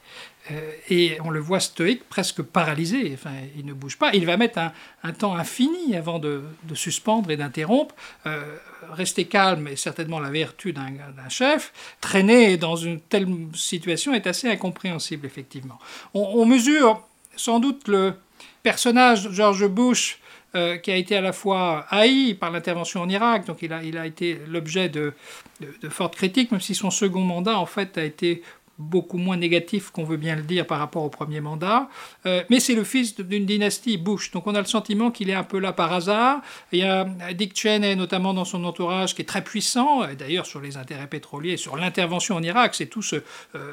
Euh, 0.50 0.72
et 0.90 1.18
on 1.24 1.30
le 1.30 1.40
voit 1.40 1.60
stoïque, 1.60 2.08
presque 2.08 2.42
paralysé. 2.42 3.12
Enfin, 3.14 3.30
il 3.56 3.64
ne 3.64 3.72
bouge 3.72 3.96
pas. 3.96 4.12
Il 4.14 4.26
va 4.26 4.36
mettre 4.36 4.58
un, 5.02 5.12
temps 5.12 5.36
infini 5.36 5.94
avant 5.96 6.18
de, 6.18 6.42
suspendre 6.74 7.30
et 7.30 7.36
d'interrompre. 7.36 7.94
Euh, 8.26 8.56
rester 8.90 9.26
calme 9.26 9.68
est 9.68 9.76
certainement 9.76 10.18
la 10.18 10.30
vertu 10.30 10.72
d'un 10.72 11.28
chef. 11.28 11.72
Traîner 12.00 12.56
dans 12.56 12.76
une 12.76 13.00
telle 13.00 13.28
situation 13.54 14.14
est 14.14 14.26
assez 14.26 14.48
incompréhensible, 14.48 15.26
effectivement. 15.26 15.78
On, 16.14 16.44
mesure 16.44 17.06
sans 17.36 17.60
doute 17.60 17.86
le 17.88 18.14
personnage 18.62 19.24
de 19.24 19.30
George 19.30 19.66
Bush 19.68 20.18
euh, 20.54 20.76
qui 20.76 20.90
a 20.90 20.96
été 20.96 21.16
à 21.16 21.20
la 21.22 21.32
fois 21.32 21.86
haï 21.88 22.34
par 22.34 22.50
l'intervention 22.50 23.00
en 23.00 23.08
Irak, 23.08 23.46
donc 23.46 23.62
il 23.62 23.72
a, 23.72 24.06
été 24.06 24.38
l'objet 24.48 24.90
de, 24.90 25.14
de, 25.60 25.68
de, 25.80 25.88
fortes 25.88 26.14
critiques, 26.14 26.50
même 26.50 26.60
si 26.60 26.74
son 26.74 26.90
second 26.90 27.22
mandat, 27.22 27.58
en 27.58 27.64
fait, 27.64 27.96
a 27.96 28.04
été 28.04 28.42
beaucoup 28.78 29.18
moins 29.18 29.36
négatif 29.36 29.90
qu'on 29.90 30.04
veut 30.04 30.16
bien 30.16 30.36
le 30.36 30.42
dire 30.42 30.66
par 30.66 30.78
rapport 30.78 31.04
au 31.04 31.08
premier 31.08 31.40
mandat, 31.40 31.88
euh, 32.26 32.42
mais 32.50 32.60
c'est 32.60 32.74
le 32.74 32.84
fils 32.84 33.14
d'une 33.20 33.46
dynastie 33.46 33.96
Bush, 33.96 34.30
donc 34.30 34.46
on 34.46 34.54
a 34.54 34.60
le 34.60 34.66
sentiment 34.66 35.10
qu'il 35.10 35.30
est 35.30 35.34
un 35.34 35.44
peu 35.44 35.58
là 35.58 35.72
par 35.72 35.92
hasard. 35.92 36.40
Il 36.72 36.80
y 36.80 36.82
a 36.82 37.04
Dick 37.34 37.58
Cheney 37.58 37.96
notamment 37.96 38.34
dans 38.34 38.44
son 38.44 38.64
entourage 38.64 39.14
qui 39.14 39.22
est 39.22 39.26
très 39.26 39.44
puissant, 39.44 40.02
d'ailleurs 40.18 40.46
sur 40.46 40.60
les 40.60 40.76
intérêts 40.76 41.06
pétroliers, 41.06 41.56
sur 41.56 41.76
l'intervention 41.76 42.36
en 42.36 42.42
Irak, 42.42 42.74
c'est 42.74 42.86
tous 42.86 43.14
euh, 43.14 43.20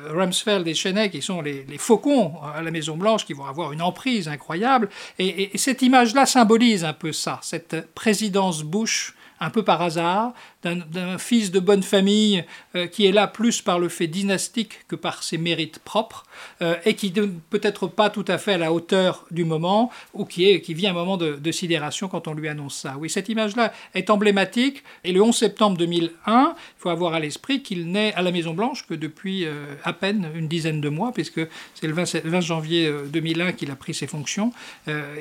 Rumsfeld 0.09 0.67
et 0.67 0.73
Cheney 0.73 1.09
qui 1.09 1.21
sont 1.21 1.41
les, 1.41 1.65
faucons 1.77 2.33
à 2.55 2.61
la 2.61 2.71
Maison 2.71 2.97
Blanche 2.97 3.25
qui 3.25 3.33
vont 3.33 3.45
avoir 3.45 3.71
une 3.71 3.81
emprise 3.81 4.27
incroyable, 4.27 4.89
et 5.17 5.51
cette 5.55 5.81
image-là 5.81 6.25
symbolise 6.25 6.83
un 6.83 6.93
peu 6.93 7.11
ça, 7.11 7.39
cette 7.41 7.93
présidence 7.93 8.63
Bush 8.63 9.13
un 9.39 9.49
peu 9.49 9.63
par 9.63 9.81
hasard, 9.81 10.33
d'un 10.63 11.17
fils 11.17 11.51
de 11.51 11.59
bonne 11.59 11.83
famille 11.83 12.43
euh, 12.75 12.87
qui 12.87 13.05
est 13.05 13.11
là 13.11 13.27
plus 13.27 13.61
par 13.61 13.79
le 13.79 13.87
fait 13.87 14.07
dynastique 14.07 14.85
que 14.87 14.95
par 14.95 15.23
ses 15.23 15.37
mérites 15.37 15.79
propres, 15.79 16.25
euh, 16.61 16.75
et 16.85 16.95
qui 16.95 17.11
peut-être 17.49 17.87
pas 17.87 18.09
tout 18.09 18.25
à 18.27 18.37
fait 18.37 18.53
à 18.53 18.57
la 18.57 18.73
hauteur 18.73 19.25
du 19.31 19.45
moment, 19.45 19.89
ou 20.13 20.25
qui, 20.25 20.59
vit 20.73 20.87
un 20.87 20.93
moment 20.93 21.17
de, 21.17 21.51
sidération 21.51 22.07
quand 22.07 22.27
on 22.27 22.33
lui 22.33 22.47
annonce 22.47 22.75
ça. 22.75 22.95
Oui, 22.99 23.09
cette 23.09 23.29
image-là 23.29 23.73
est 23.95 24.09
emblématique, 24.09 24.83
et 25.03 25.11
le 25.11 25.21
11 25.21 25.35
septembre 25.35 25.77
2001, 25.77 26.53
il 26.55 26.81
faut 26.81 26.89
avoir 26.89 27.13
à 27.13 27.19
l'esprit 27.19 27.63
qu'il 27.63 27.91
n'est 27.91 28.13
à 28.13 28.21
la 28.21 28.31
Maison-Blanche 28.31 28.85
que 28.85 28.93
depuis 28.93 29.45
euh, 29.45 29.65
à 29.83 29.93
peine 29.93 30.29
une 30.35 30.47
dizaine 30.47 30.81
de 30.81 30.89
mois, 30.89 31.11
puisque 31.11 31.41
c'est 31.73 31.87
le 31.87 31.93
20, 31.93 32.41
janvier 32.41 32.91
2001 33.07 33.53
qu'il 33.53 33.71
a 33.71 33.75
pris 33.75 33.93
ses 33.93 34.07
fonctions. 34.07 34.51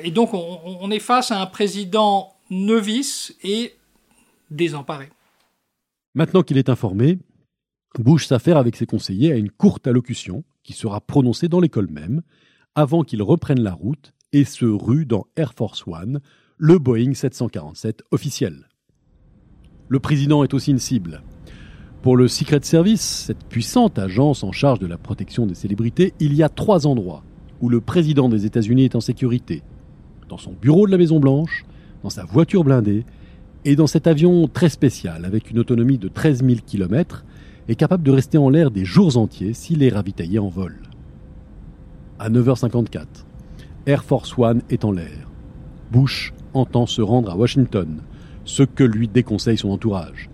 et 0.03 0.11
donc 0.11 0.33
on, 0.33 0.77
on 0.81 0.91
est 0.91 0.99
face 0.99 1.31
à 1.31 1.41
un 1.41 1.45
président 1.45 2.33
novice 2.49 3.35
et 3.43 3.73
désemparé. 4.51 5.09
Maintenant 6.15 6.43
qu'il 6.43 6.57
est 6.57 6.69
informé, 6.69 7.19
Bush 7.97 8.27
s'affaire 8.27 8.57
avec 8.57 8.75
ses 8.75 8.85
conseillers 8.85 9.31
à 9.31 9.37
une 9.37 9.49
courte 9.49 9.87
allocution 9.87 10.43
qui 10.63 10.73
sera 10.73 11.01
prononcée 11.01 11.47
dans 11.47 11.59
l'école 11.59 11.89
même, 11.89 12.21
avant 12.75 13.03
qu'il 13.03 13.23
reprenne 13.23 13.61
la 13.61 13.73
route 13.73 14.13
et 14.31 14.43
se 14.43 14.65
rue 14.65 15.05
dans 15.05 15.25
Air 15.35 15.53
Force 15.53 15.83
One, 15.87 16.19
le 16.57 16.77
Boeing 16.77 17.13
747 17.13 18.03
officiel. 18.11 18.67
Le 19.87 19.99
président 19.99 20.43
est 20.43 20.53
aussi 20.53 20.71
une 20.71 20.79
cible. 20.79 21.23
Pour 22.01 22.15
le 22.15 22.27
Secret 22.27 22.61
Service, 22.61 23.01
cette 23.01 23.43
puissante 23.45 23.97
agence 23.97 24.43
en 24.43 24.51
charge 24.51 24.79
de 24.79 24.87
la 24.87 24.97
protection 24.97 25.45
des 25.45 25.55
célébrités, 25.55 26.13
il 26.19 26.33
y 26.33 26.43
a 26.43 26.49
trois 26.49 26.85
endroits 26.85 27.23
où 27.59 27.69
le 27.69 27.81
président 27.81 28.29
des 28.29 28.45
États-Unis 28.45 28.85
est 28.85 28.95
en 28.95 29.01
sécurité. 29.01 29.63
Dans 30.29 30.37
son 30.37 30.53
bureau 30.53 30.85
de 30.85 30.91
la 30.91 30.97
Maison 30.97 31.19
Blanche, 31.19 31.65
dans 32.03 32.09
sa 32.09 32.23
voiture 32.23 32.63
blindée 32.63 33.03
et 33.65 33.75
dans 33.75 33.87
cet 33.87 34.07
avion 34.07 34.47
très 34.47 34.69
spécial, 34.69 35.25
avec 35.25 35.51
une 35.51 35.59
autonomie 35.59 35.97
de 35.97 36.07
13 36.07 36.43
000 36.43 36.59
km, 36.65 37.25
est 37.67 37.75
capable 37.75 38.03
de 38.03 38.11
rester 38.11 38.37
en 38.37 38.49
l'air 38.49 38.71
des 38.71 38.85
jours 38.85 39.17
entiers 39.17 39.53
s'il 39.53 39.83
est 39.83 39.89
ravitaillé 39.89 40.39
en 40.39 40.47
vol. 40.47 40.77
À 42.17 42.29
9h54, 42.29 43.05
Air 43.85 44.03
Force 44.03 44.37
One 44.37 44.61
est 44.69 44.85
en 44.85 44.91
l'air. 44.91 45.29
Bush 45.91 46.33
entend 46.53 46.85
se 46.85 47.01
rendre 47.01 47.31
à 47.31 47.35
Washington, 47.35 48.01
ce 48.45 48.63
que 48.63 48.83
lui 48.83 49.07
déconseille 49.07 49.57
son 49.57 49.69
entourage. 49.69 50.29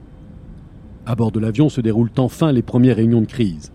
À 1.06 1.16
bord 1.16 1.32
de 1.32 1.40
l'avion 1.40 1.70
se 1.70 1.82
déroulent 1.82 2.12
enfin 2.18 2.52
les 2.52 2.62
premières 2.62 2.96
réunions 2.96 3.22
de 3.22 3.28
crise. 3.28 3.72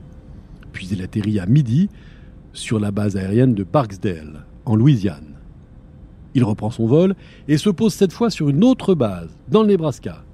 Puis 0.72 0.88
il 0.90 1.02
atterrit 1.02 1.38
à 1.38 1.46
midi 1.46 1.88
sur 2.52 2.80
la 2.80 2.90
base 2.90 3.16
aérienne 3.16 3.54
de 3.54 3.64
Parksdale, 3.64 4.46
en 4.64 4.74
Louisiane. 4.74 5.29
Il 6.34 6.44
reprend 6.44 6.70
son 6.70 6.86
vol 6.86 7.14
et 7.48 7.58
se 7.58 7.70
pose 7.70 7.92
cette 7.92 8.12
fois 8.12 8.30
sur 8.30 8.48
une 8.48 8.64
autre 8.64 8.94
base, 8.94 9.36
dans 9.48 9.62
le 9.62 9.68
Nebraska. 9.68 10.24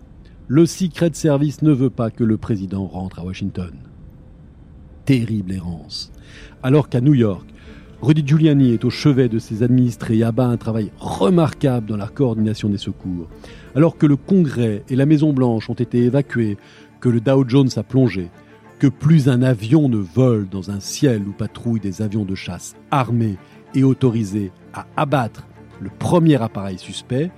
Le 0.48 0.66
Secret 0.66 1.10
Service 1.14 1.62
ne 1.62 1.72
veut 1.72 1.90
pas 1.90 2.10
que 2.10 2.22
le 2.22 2.36
président 2.36 2.86
rentre 2.86 3.18
à 3.18 3.24
Washington. 3.24 3.72
Terrible 5.04 5.52
errance. 5.52 6.12
Alors 6.62 6.88
qu'à 6.88 7.00
New 7.00 7.14
York, 7.14 7.46
Rudy 8.02 8.26
Giuliani 8.26 8.72
est 8.72 8.84
au 8.84 8.90
chevet 8.90 9.28
de 9.28 9.38
ses 9.38 9.62
administrés 9.62 10.18
et 10.18 10.22
abat 10.22 10.46
un 10.46 10.58
travail 10.58 10.92
remarquable 10.98 11.86
dans 11.86 11.96
la 11.96 12.08
coordination 12.08 12.68
des 12.68 12.78
secours. 12.78 13.26
Alors 13.74 13.96
que 13.96 14.06
le 14.06 14.16
Congrès 14.16 14.84
et 14.90 14.96
la 14.96 15.06
Maison-Blanche 15.06 15.70
ont 15.70 15.74
été 15.74 16.02
évacués, 16.02 16.58
que 17.00 17.08
le 17.08 17.20
Dow 17.20 17.48
Jones 17.48 17.70
a 17.76 17.82
plongé, 17.82 18.30
que 18.78 18.86
plus 18.86 19.28
un 19.28 19.42
avion 19.42 19.88
ne 19.88 19.96
vole 19.96 20.48
dans 20.48 20.70
un 20.70 20.80
ciel 20.80 21.22
où 21.26 21.32
patrouillent 21.32 21.80
des 21.80 22.02
avions 22.02 22.24
de 22.24 22.34
chasse 22.34 22.76
armés 22.90 23.36
et 23.74 23.82
autorisés 23.82 24.52
à 24.74 24.86
abattre 24.96 25.46
le 25.80 25.90
premier 25.90 26.40
appareil 26.40 26.78
suspect, 26.78 27.30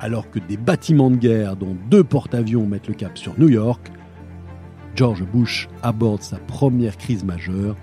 alors 0.00 0.30
que 0.30 0.38
des 0.38 0.56
bâtiments 0.56 1.10
de 1.10 1.16
guerre, 1.16 1.56
dont 1.56 1.76
deux 1.90 2.04
porte-avions, 2.04 2.66
mettent 2.66 2.88
le 2.88 2.94
cap 2.94 3.16
sur 3.16 3.38
New 3.38 3.48
York, 3.48 3.90
George 4.94 5.24
Bush 5.24 5.68
aborde 5.82 6.22
sa 6.22 6.38
première 6.38 6.96
crise 6.96 7.24
majeure 7.24 7.76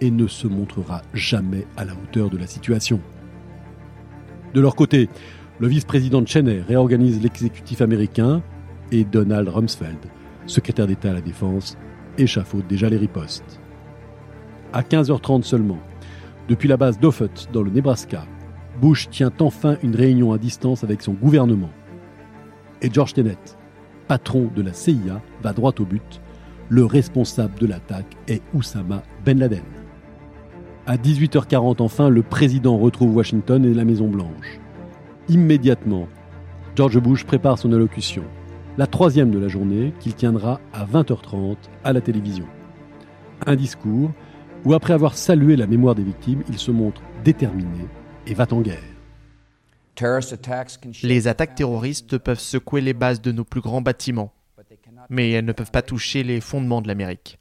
et 0.00 0.10
ne 0.10 0.26
se 0.26 0.46
montrera 0.46 1.02
jamais 1.14 1.66
à 1.76 1.84
la 1.84 1.92
hauteur 1.92 2.28
de 2.28 2.36
la 2.36 2.46
situation. 2.46 3.00
De 4.52 4.60
leur 4.60 4.76
côté, 4.76 5.08
le 5.58 5.68
vice-président 5.68 6.24
Cheney 6.26 6.60
réorganise 6.60 7.22
l'exécutif 7.22 7.80
américain 7.80 8.42
et 8.92 9.04
Donald 9.04 9.48
Rumsfeld, 9.48 9.98
secrétaire 10.46 10.86
d'État 10.86 11.10
à 11.10 11.14
la 11.14 11.20
Défense, 11.20 11.78
échafaude 12.18 12.66
déjà 12.66 12.88
les 12.88 12.96
ripostes. 12.96 13.60
À 14.72 14.82
15h30 14.82 15.44
seulement, 15.44 15.78
depuis 16.48 16.68
la 16.68 16.76
base 16.76 16.98
d'Offutt 16.98 17.48
dans 17.52 17.62
le 17.62 17.70
Nebraska, 17.70 18.26
Bush 18.80 19.08
tient 19.08 19.32
enfin 19.40 19.76
une 19.82 19.94
réunion 19.94 20.32
à 20.32 20.38
distance 20.38 20.82
avec 20.82 21.02
son 21.02 21.12
gouvernement. 21.12 21.70
Et 22.82 22.90
George 22.92 23.14
Tenet, 23.14 23.38
patron 24.08 24.50
de 24.54 24.62
la 24.62 24.72
CIA, 24.72 25.22
va 25.42 25.52
droit 25.52 25.72
au 25.78 25.84
but. 25.84 26.20
Le 26.68 26.84
responsable 26.84 27.58
de 27.58 27.66
l'attaque 27.66 28.16
est 28.26 28.42
Oussama 28.52 29.02
Ben 29.24 29.38
Laden. 29.38 29.62
À 30.86 30.96
18h40 30.96 31.80
enfin, 31.80 32.08
le 32.08 32.22
président 32.22 32.76
retrouve 32.76 33.14
Washington 33.14 33.64
et 33.64 33.74
la 33.74 33.84
Maison 33.84 34.08
Blanche. 34.08 34.60
Immédiatement, 35.28 36.08
George 36.76 36.98
Bush 36.98 37.24
prépare 37.24 37.58
son 37.58 37.72
allocution, 37.72 38.24
la 38.76 38.86
troisième 38.86 39.30
de 39.30 39.38
la 39.38 39.48
journée 39.48 39.94
qu'il 40.00 40.14
tiendra 40.14 40.60
à 40.72 40.84
20h30 40.84 41.56
à 41.84 41.92
la 41.92 42.00
télévision. 42.00 42.46
Un 43.46 43.56
discours 43.56 44.10
où, 44.64 44.74
après 44.74 44.94
avoir 44.94 45.16
salué 45.16 45.56
la 45.56 45.66
mémoire 45.66 45.94
des 45.94 46.02
victimes, 46.02 46.42
il 46.48 46.58
se 46.58 46.70
montre 46.70 47.00
déterminé 47.24 47.88
et 48.26 48.34
va 48.34 48.46
en 48.50 48.60
guerre. 48.60 48.82
Les 51.02 51.28
attaques 51.28 51.54
terroristes 51.54 52.18
peuvent 52.18 52.40
secouer 52.40 52.80
les 52.80 52.94
bases 52.94 53.20
de 53.20 53.32
nos 53.32 53.44
plus 53.44 53.60
grands 53.60 53.80
bâtiments, 53.80 54.32
mais 55.08 55.30
elles 55.30 55.44
ne 55.44 55.52
peuvent 55.52 55.70
pas 55.70 55.82
toucher 55.82 56.22
les 56.24 56.40
fondements 56.40 56.82
de 56.82 56.88
l'Amérique. 56.88 57.38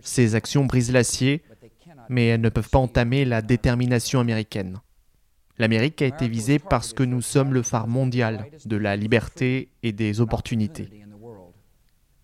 Ces 0.00 0.34
actions 0.34 0.64
brisent 0.64 0.92
l'acier, 0.92 1.42
mais 2.08 2.26
elles 2.26 2.40
ne 2.40 2.48
peuvent 2.48 2.70
pas 2.70 2.78
entamer 2.78 3.24
la 3.24 3.42
détermination 3.42 4.20
américaine. 4.20 4.80
L'Amérique 5.58 6.02
a 6.02 6.06
été 6.06 6.28
visée 6.28 6.58
parce 6.58 6.92
que 6.92 7.02
nous 7.02 7.22
sommes 7.22 7.54
le 7.54 7.62
phare 7.62 7.88
mondial 7.88 8.46
de 8.64 8.76
la 8.76 8.96
liberté 8.96 9.70
et 9.82 9.92
des 9.92 10.20
opportunités. 10.20 10.90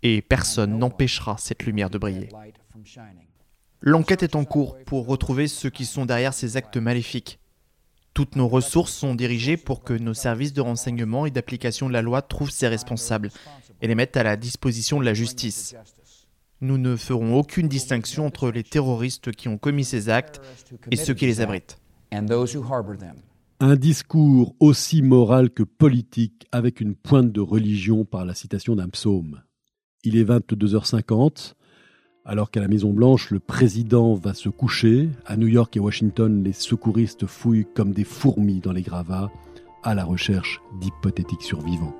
Et 0.02 0.20
personne 0.20 0.78
n'empêchera 0.78 1.36
cette 1.38 1.64
lumière 1.64 1.88
de 1.88 1.98
briller. 1.98 2.28
L'enquête 3.84 4.22
est 4.22 4.36
en 4.36 4.44
cours 4.44 4.78
pour 4.84 5.06
retrouver 5.08 5.48
ceux 5.48 5.68
qui 5.68 5.86
sont 5.86 6.06
derrière 6.06 6.34
ces 6.34 6.56
actes 6.56 6.76
maléfiques. 6.76 7.40
Toutes 8.14 8.36
nos 8.36 8.46
ressources 8.46 8.92
sont 8.92 9.16
dirigées 9.16 9.56
pour 9.56 9.82
que 9.82 9.92
nos 9.92 10.14
services 10.14 10.52
de 10.52 10.60
renseignement 10.60 11.26
et 11.26 11.32
d'application 11.32 11.88
de 11.88 11.92
la 11.92 12.00
loi 12.00 12.22
trouvent 12.22 12.52
ces 12.52 12.68
responsables 12.68 13.30
et 13.80 13.88
les 13.88 13.96
mettent 13.96 14.16
à 14.16 14.22
la 14.22 14.36
disposition 14.36 15.00
de 15.00 15.04
la 15.04 15.14
justice. 15.14 15.74
Nous 16.60 16.78
ne 16.78 16.94
ferons 16.94 17.36
aucune 17.36 17.66
distinction 17.66 18.24
entre 18.24 18.52
les 18.52 18.62
terroristes 18.62 19.32
qui 19.32 19.48
ont 19.48 19.58
commis 19.58 19.84
ces 19.84 20.08
actes 20.08 20.40
et 20.92 20.96
ceux 20.96 21.14
qui 21.14 21.26
les 21.26 21.40
abritent. 21.40 21.76
Un 23.58 23.76
discours 23.76 24.54
aussi 24.60 25.02
moral 25.02 25.50
que 25.50 25.64
politique 25.64 26.46
avec 26.52 26.80
une 26.80 26.94
pointe 26.94 27.32
de 27.32 27.40
religion 27.40 28.04
par 28.04 28.24
la 28.24 28.34
citation 28.34 28.76
d'un 28.76 28.88
psaume. 28.88 29.42
Il 30.04 30.16
est 30.16 30.24
22h50. 30.24 31.54
Alors 32.24 32.52
qu'à 32.52 32.60
la 32.60 32.68
Maison-Blanche, 32.68 33.32
le 33.32 33.40
président 33.40 34.14
va 34.14 34.32
se 34.32 34.48
coucher, 34.48 35.08
à 35.26 35.36
New 35.36 35.48
York 35.48 35.76
et 35.76 35.80
Washington, 35.80 36.44
les 36.44 36.52
secouristes 36.52 37.26
fouillent 37.26 37.66
comme 37.74 37.90
des 37.90 38.04
fourmis 38.04 38.60
dans 38.60 38.70
les 38.70 38.82
gravats 38.82 39.32
à 39.82 39.96
la 39.96 40.04
recherche 40.04 40.62
d'hypothétiques 40.80 41.42
survivants. 41.42 41.96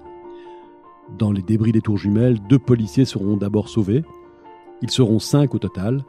Dans 1.19 1.33
les 1.33 1.43
débris 1.43 1.73
des 1.73 1.81
tours 1.81 1.99
jumelles, 1.99 2.39
deux 2.49 2.61
policiers 2.61 3.05
seront 3.05 3.37
d'abord 3.37 3.69
sauvés. 3.69 4.05
Ils 4.81 4.93
seront 4.93 5.19
cinq 5.19 5.57
au 5.57 5.59
total. 5.59 6.05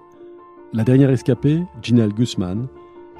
La 0.74 0.84
dernière 0.84 1.09
escapée, 1.09 1.64
Ginelle 1.82 2.14
Guzman, 2.14 2.68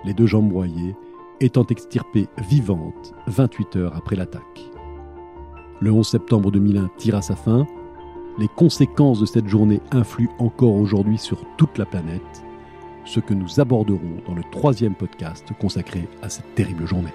les 0.06 0.14
deux 0.14 0.28
jambes 0.28 0.50
broyées, 0.50 0.96
étant 1.40 1.66
extirpée 1.66 2.28
vivante 2.48 3.16
28 3.26 3.76
heures 3.78 3.96
après 3.96 4.16
l'attaque. 4.16 4.70
Le 5.82 5.92
11 5.92 6.08
septembre 6.08 6.52
2001 6.52 6.92
tire 6.98 7.16
à 7.16 7.24
sa 7.24 7.36
fin. 7.36 7.66
Les 8.40 8.48
conséquences 8.48 9.20
de 9.20 9.28
cette 9.28 9.48
journée 9.48 9.80
influent 9.92 10.34
encore 10.40 10.76
aujourd'hui 10.76 11.20
sur 11.20 11.38
toute 11.56 11.78
la 11.78 11.86
planète, 11.86 12.44
ce 13.06 13.20
que 13.20 13.36
nous 13.36 13.60
aborderons 13.60 14.24
dans 14.28 14.34
le 14.34 14.42
troisième 14.52 14.96
podcast 14.96 15.46
consacré 15.62 16.08
à 16.24 16.30
cette 16.30 16.56
terrible 16.56 16.88
journée. 16.88 17.14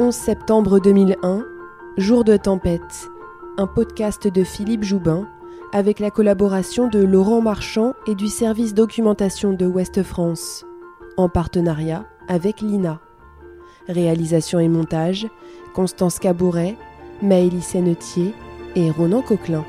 11 0.00 0.12
septembre 0.12 0.80
2001, 0.80 1.44
jour 1.96 2.24
de 2.24 2.36
tempête, 2.36 3.08
un 3.56 3.68
podcast 3.68 4.26
de 4.26 4.42
Philippe 4.42 4.82
Joubin 4.82 5.28
avec 5.72 6.00
la 6.00 6.10
collaboration 6.10 6.88
de 6.88 6.98
Laurent 6.98 7.40
Marchand 7.40 7.94
et 8.08 8.16
du 8.16 8.26
service 8.26 8.74
documentation 8.74 9.52
de 9.52 9.66
Ouest 9.66 10.02
France, 10.02 10.64
en 11.16 11.28
partenariat 11.28 12.04
avec 12.26 12.60
l'INA. 12.62 13.00
Réalisation 13.88 14.60
et 14.60 14.68
montage, 14.68 15.26
Constance 15.74 16.18
Cabouret, 16.18 16.76
Maëlys 17.22 17.62
Sennetier 17.62 18.34
et 18.76 18.90
Ronan 18.90 19.22
Coquelin. 19.22 19.64